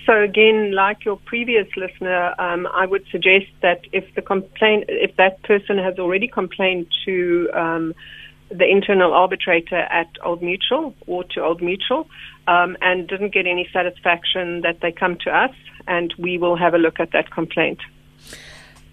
So 0.05 0.21
again, 0.21 0.73
like 0.73 1.05
your 1.05 1.17
previous 1.17 1.69
listener, 1.77 2.35
um, 2.39 2.67
I 2.75 2.85
would 2.85 3.07
suggest 3.11 3.47
that 3.63 3.81
if 3.93 4.05
the 4.17 4.23
complaint, 4.23 4.85
if 4.89 5.17
that 5.17 5.43
person 5.45 5.79
has 5.79 5.99
already 5.99 6.27
complained 6.27 6.89
to 7.07 7.49
um, 7.55 7.95
the 8.51 8.69
internal 8.69 9.13
arbitrator 9.13 9.77
at 9.79 10.09
Old 10.25 10.43
Mutual 10.43 10.95
or 11.07 11.25
to 11.25 11.43
Old 11.43 11.63
Mutual 11.63 12.09
um, 12.47 12.77
and 12.81 13.09
didn't 13.09 13.33
get 13.33 13.47
any 13.47 13.69
satisfaction 13.73 14.63
that 14.63 14.81
they 14.83 14.93
come 14.93 15.17
to 15.25 15.31
us 15.31 15.55
and 15.87 16.13
we 16.19 16.39
will 16.39 16.57
have 16.57 16.75
a 16.75 16.79
look 16.79 17.01
at 17.01 17.13
that 17.13 17.31
complaint. 17.31 17.79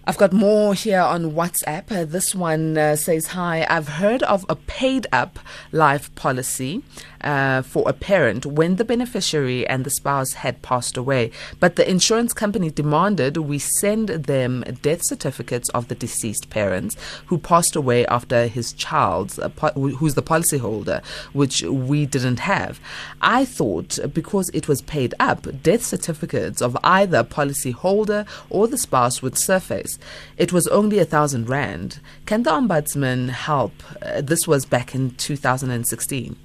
I've 0.08 0.16
got 0.16 0.32
more 0.32 0.72
here 0.72 1.02
on 1.02 1.32
WhatsApp. 1.32 1.92
Uh, 1.92 2.06
this 2.06 2.34
one 2.34 2.78
uh, 2.78 2.96
says, 2.96 3.26
Hi, 3.26 3.66
I've 3.68 3.88
heard 3.88 4.22
of 4.22 4.46
a 4.48 4.56
paid 4.56 5.06
up 5.12 5.38
life 5.70 6.14
policy 6.14 6.82
uh, 7.20 7.60
for 7.60 7.86
a 7.86 7.92
parent 7.92 8.46
when 8.46 8.76
the 8.76 8.86
beneficiary 8.86 9.66
and 9.66 9.84
the 9.84 9.90
spouse 9.90 10.32
had 10.32 10.62
passed 10.62 10.96
away. 10.96 11.30
But 11.60 11.76
the 11.76 11.88
insurance 11.88 12.32
company 12.32 12.70
demanded 12.70 13.36
we 13.36 13.58
send 13.58 14.08
them 14.08 14.64
death 14.80 15.04
certificates 15.04 15.68
of 15.70 15.88
the 15.88 15.94
deceased 15.94 16.48
parents 16.48 16.96
who 17.26 17.36
passed 17.36 17.76
away 17.76 18.06
after 18.06 18.46
his 18.46 18.72
child's, 18.72 19.38
uh, 19.38 19.50
po- 19.50 19.72
who's 19.72 20.14
the 20.14 20.22
policyholder, 20.22 21.04
which 21.34 21.62
we 21.62 22.06
didn't 22.06 22.40
have. 22.40 22.80
I 23.20 23.44
thought 23.44 23.98
because 24.14 24.48
it 24.54 24.68
was 24.68 24.80
paid 24.80 25.14
up, 25.20 25.46
death 25.62 25.84
certificates 25.84 26.62
of 26.62 26.78
either 26.82 27.24
policyholder 27.24 28.26
or 28.48 28.68
the 28.68 28.78
spouse 28.78 29.20
would 29.20 29.36
surface. 29.36 29.97
It 30.36 30.52
was 30.52 30.66
only 30.68 30.98
a 30.98 31.04
thousand 31.04 31.48
rand. 31.48 32.00
Can 32.26 32.42
the 32.42 32.50
ombudsman 32.50 33.30
help? 33.30 33.72
Uh, 34.02 34.20
this 34.20 34.46
was 34.46 34.64
back 34.64 34.94
in 34.94 35.10
2016. 35.12 36.36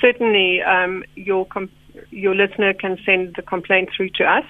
Certainly, 0.00 0.62
um, 0.62 1.04
your 1.14 1.46
com- 1.46 1.70
your 2.10 2.34
listener 2.34 2.72
can 2.72 2.98
send 3.04 3.34
the 3.36 3.42
complaint 3.42 3.90
through 3.96 4.10
to 4.10 4.24
us, 4.24 4.44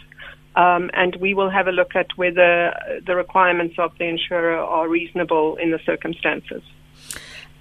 um, 0.56 0.90
and 0.92 1.16
we 1.16 1.34
will 1.34 1.50
have 1.50 1.66
a 1.66 1.72
look 1.72 1.96
at 1.96 2.06
whether 2.16 2.74
the 3.06 3.14
requirements 3.16 3.76
of 3.78 3.96
the 3.98 4.04
insurer 4.04 4.56
are 4.56 4.88
reasonable 4.88 5.56
in 5.56 5.70
the 5.70 5.78
circumstances. 5.86 6.62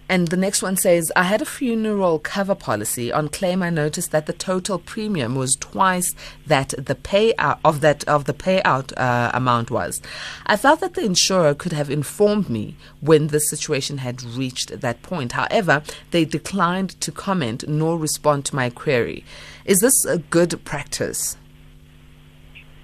And 0.10 0.30
the 0.30 0.38
next 0.38 0.62
one 0.62 0.78
says, 0.78 1.12
I 1.16 1.24
had 1.24 1.42
a 1.42 1.46
funeral 1.46 2.20
cover 2.20 2.56
policy. 2.56 3.12
On 3.12 3.28
claim, 3.28 3.62
I 3.62 3.70
noticed 3.70 4.12
that 4.12 4.26
the 4.26 4.34
total 4.34 4.80
premium 4.80 5.36
was 5.36 5.56
twice 5.56 6.16
that 6.46 6.70
the 6.78 6.96
payout 6.96 7.60
of 7.66 7.82
that 7.82 8.04
of 8.06 8.26
the 8.26 8.34
payout 8.34 8.94
uh, 8.98 9.32
amount 9.34 9.70
was. 9.70 10.02
I 10.46 10.56
felt 10.56 10.80
that 10.80 10.94
the 10.94 11.04
insurer 11.04 11.54
could 11.54 11.74
have 11.74 11.90
informed 11.90 12.50
me 12.50 12.76
when 13.02 13.28
the 13.28 13.40
situation 13.40 13.98
had 13.98 14.24
reached 14.24 14.80
that 14.80 15.02
point. 15.02 15.34
However, 15.34 15.84
they 16.12 16.24
declined 16.24 17.00
to 17.02 17.12
comment 17.12 17.68
nor 17.68 17.98
respond 17.98 18.46
to 18.46 18.56
my 18.56 18.70
query. 18.70 19.26
Is 19.66 19.80
this 19.80 20.06
a 20.06 20.20
good 20.20 20.64
practice? 20.64 21.38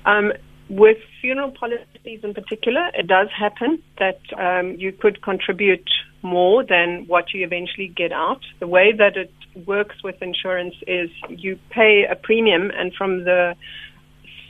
Um, 0.05 0.33
with 0.69 0.97
funeral 1.21 1.51
policies 1.51 2.19
in 2.23 2.33
particular, 2.33 2.89
it 2.93 3.07
does 3.07 3.29
happen 3.29 3.81
that 3.99 4.19
um, 4.38 4.75
you 4.77 4.91
could 4.91 5.21
contribute 5.21 5.89
more 6.23 6.63
than 6.63 7.05
what 7.07 7.33
you 7.33 7.45
eventually 7.45 7.89
get 7.89 8.12
out. 8.12 8.41
The 8.59 8.67
way 8.67 8.93
that 8.97 9.17
it 9.17 9.31
works 9.67 9.97
with 10.03 10.21
insurance 10.21 10.75
is 10.88 11.09
you 11.29 11.59
pay 11.69 12.05
a 12.09 12.15
premium, 12.15 12.71
and 12.71 12.93
from 12.93 13.25
the 13.25 13.55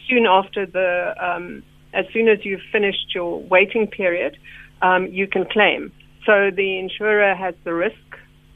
soon 0.07 0.25
after 0.25 0.65
the 0.65 1.15
um, 1.19 1.63
as 1.93 2.05
soon 2.13 2.27
as 2.27 2.39
you've 2.43 2.61
finished 2.71 3.13
your 3.13 3.41
waiting 3.41 3.87
period, 3.87 4.37
um, 4.81 5.07
you 5.07 5.27
can 5.27 5.45
claim. 5.45 5.91
So 6.25 6.49
the 6.55 6.79
insurer 6.79 7.35
has 7.35 7.55
the 7.63 7.73
risk 7.73 7.95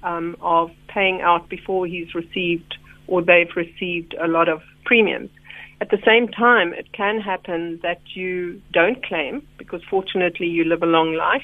um, 0.03 0.35
of 0.41 0.71
paying 0.87 1.21
out 1.21 1.49
before 1.49 1.85
he's 1.85 2.15
received 2.15 2.77
or 3.07 3.21
they've 3.21 3.55
received 3.55 4.15
a 4.21 4.27
lot 4.27 4.49
of 4.49 4.61
premiums. 4.85 5.29
At 5.79 5.91
the 5.91 5.99
same 6.05 6.27
time, 6.27 6.73
it 6.73 6.91
can 6.93 7.19
happen 7.19 7.79
that 7.83 8.01
you 8.15 8.61
don't 8.73 9.05
claim 9.05 9.47
because 9.57 9.81
fortunately 9.89 10.47
you 10.47 10.63
live 10.63 10.81
a 10.81 10.87
long 10.87 11.13
life 11.13 11.43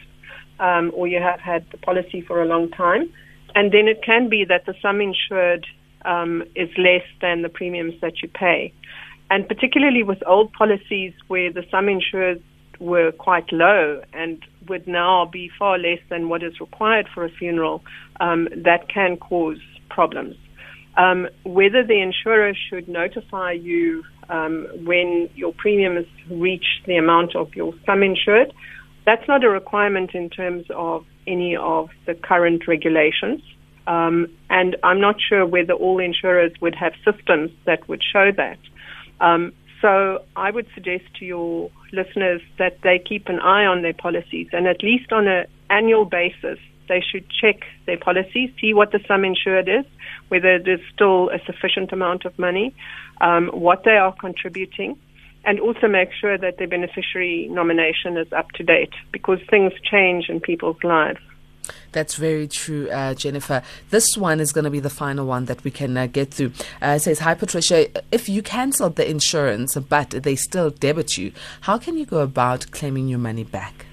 um, 0.59 0.91
or 0.93 1.07
you 1.07 1.21
have 1.21 1.39
had 1.39 1.65
the 1.71 1.77
policy 1.77 2.21
for 2.21 2.41
a 2.41 2.45
long 2.45 2.69
time. 2.71 3.11
And 3.55 3.71
then 3.71 3.87
it 3.87 4.03
can 4.03 4.29
be 4.29 4.45
that 4.45 4.65
the 4.65 4.73
sum 4.81 5.01
insured 5.01 5.65
um, 6.05 6.43
is 6.55 6.69
less 6.77 7.03
than 7.21 7.41
the 7.41 7.49
premiums 7.49 7.93
that 8.01 8.21
you 8.21 8.29
pay. 8.29 8.73
And 9.29 9.47
particularly 9.47 10.03
with 10.03 10.19
old 10.27 10.51
policies 10.53 11.13
where 11.27 11.51
the 11.51 11.63
sum 11.71 11.89
insured 11.89 12.41
were 12.79 13.11
quite 13.11 13.51
low 13.51 14.01
and 14.13 14.43
would 14.67 14.87
now 14.87 15.25
be 15.25 15.49
far 15.57 15.77
less 15.77 15.99
than 16.09 16.29
what 16.29 16.43
is 16.43 16.59
required 16.59 17.07
for 17.13 17.23
a 17.23 17.29
funeral, 17.29 17.83
um, 18.19 18.47
that 18.55 18.89
can 18.89 19.17
cause 19.17 19.59
problems. 19.89 20.35
Um, 20.97 21.27
whether 21.43 21.83
the 21.83 21.99
insurer 22.01 22.53
should 22.69 22.87
notify 22.87 23.53
you 23.53 24.03
um, 24.29 24.67
when 24.83 25.29
your 25.35 25.53
premiums 25.53 26.07
reach 26.29 26.65
the 26.85 26.97
amount 26.97 27.35
of 27.35 27.55
your 27.55 27.73
sum 27.85 28.03
insured. 28.03 28.53
That's 29.05 29.27
not 29.27 29.43
a 29.43 29.49
requirement 29.49 30.11
in 30.13 30.29
terms 30.29 30.65
of 30.69 31.05
any 31.27 31.55
of 31.55 31.89
the 32.05 32.13
current 32.15 32.67
regulations. 32.67 33.41
Um, 33.85 34.27
and 34.49 34.77
I'm 34.83 35.01
not 35.01 35.15
sure 35.19 35.45
whether 35.45 35.73
all 35.73 35.99
insurers 35.99 36.53
would 36.61 36.75
have 36.75 36.93
systems 37.03 37.51
that 37.65 37.87
would 37.89 38.01
show 38.01 38.31
that. 38.31 38.59
Um, 39.19 39.53
so 39.81 40.23
I 40.37 40.49
would 40.51 40.67
suggest 40.73 41.03
to 41.19 41.25
your 41.25 41.69
listeners 41.91 42.41
that 42.57 42.79
they 42.83 42.99
keep 42.99 43.27
an 43.27 43.39
eye 43.39 43.65
on 43.65 43.81
their 43.81 43.93
policies 43.93 44.47
and 44.53 44.65
at 44.67 44.81
least 44.81 45.11
on 45.11 45.27
an 45.27 45.45
annual 45.69 46.05
basis, 46.05 46.57
they 46.87 47.01
should 47.01 47.25
check 47.29 47.65
their 47.85 47.97
policies, 47.97 48.49
see 48.61 48.73
what 48.73 48.91
the 48.91 48.99
sum 49.07 49.25
insured 49.25 49.67
is, 49.67 49.85
whether 50.29 50.55
is 50.55 50.79
still 50.93 51.29
a 51.29 51.39
sufficient 51.45 51.91
amount 51.91 52.25
of 52.25 52.37
money, 52.39 52.73
um, 53.21 53.49
what 53.49 53.83
they 53.83 53.97
are 53.97 54.13
contributing, 54.13 54.97
and 55.45 55.60
also 55.60 55.88
make 55.88 56.10
sure 56.13 56.38
that 56.38 56.58
their 56.58 56.67
beneficiary 56.67 57.47
nomination 57.51 58.17
is 58.17 58.32
up 58.34 58.51
to 58.51 58.63
date 58.63 58.93
because 59.12 59.39
things 59.49 59.73
change 59.84 60.29
in 60.29 60.39
people's 60.39 60.82
lives. 60.84 61.19
That's 61.91 62.15
very 62.15 62.47
true, 62.47 62.89
uh, 62.89 63.13
Jennifer. 63.13 63.62
This 63.89 64.17
one 64.17 64.39
is 64.39 64.51
going 64.51 64.65
to 64.65 64.71
be 64.71 64.79
the 64.79 64.89
final 64.89 65.25
one 65.25 65.45
that 65.45 65.63
we 65.63 65.71
can 65.71 65.95
uh, 65.95 66.08
get 66.08 66.34
through. 66.34 66.51
Uh, 66.82 66.95
it 66.97 67.01
says, 67.01 67.19
Hi, 67.19 67.36
Patricia. 67.36 67.88
If 68.12 68.27
you 68.27 68.41
cancelled 68.41 68.95
the 68.95 69.10
insurance 69.10 69.75
but 69.75 70.10
they 70.10 70.36
still 70.36 70.71
debit 70.71 71.17
you, 71.17 71.32
how 71.62 71.77
can 71.77 71.97
you 71.97 72.06
go 72.06 72.19
about 72.19 72.71
claiming 72.71 73.08
your 73.08 73.19
money 73.19 73.43
back? 73.43 73.86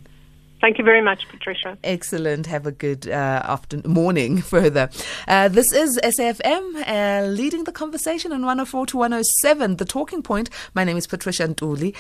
Thank 0.62 0.78
you 0.78 0.86
very 0.86 1.02
much, 1.02 1.28
Patricia. 1.30 1.78
Excellent. 1.84 2.48
Have 2.48 2.66
a 2.66 2.72
good 2.72 3.08
uh, 3.08 3.12
afternoon, 3.12 3.92
morning 3.92 4.42
further. 4.54 4.90
Uh, 5.28 5.50
this 5.50 5.72
is 5.74 6.00
SAFM 6.04 6.88
uh, 6.88 7.28
leading 7.28 7.66
the 7.66 7.72
conversation 7.72 8.32
on 8.32 8.40
104 8.40 8.86
to 8.88 8.98
107, 8.98 9.76
the 9.76 9.86
talking 9.86 10.24
point. 10.24 10.50
My 10.74 10.86
name 10.86 10.98
is 10.98 11.06
Patricia 11.06 11.48
Ntuli. 11.48 11.94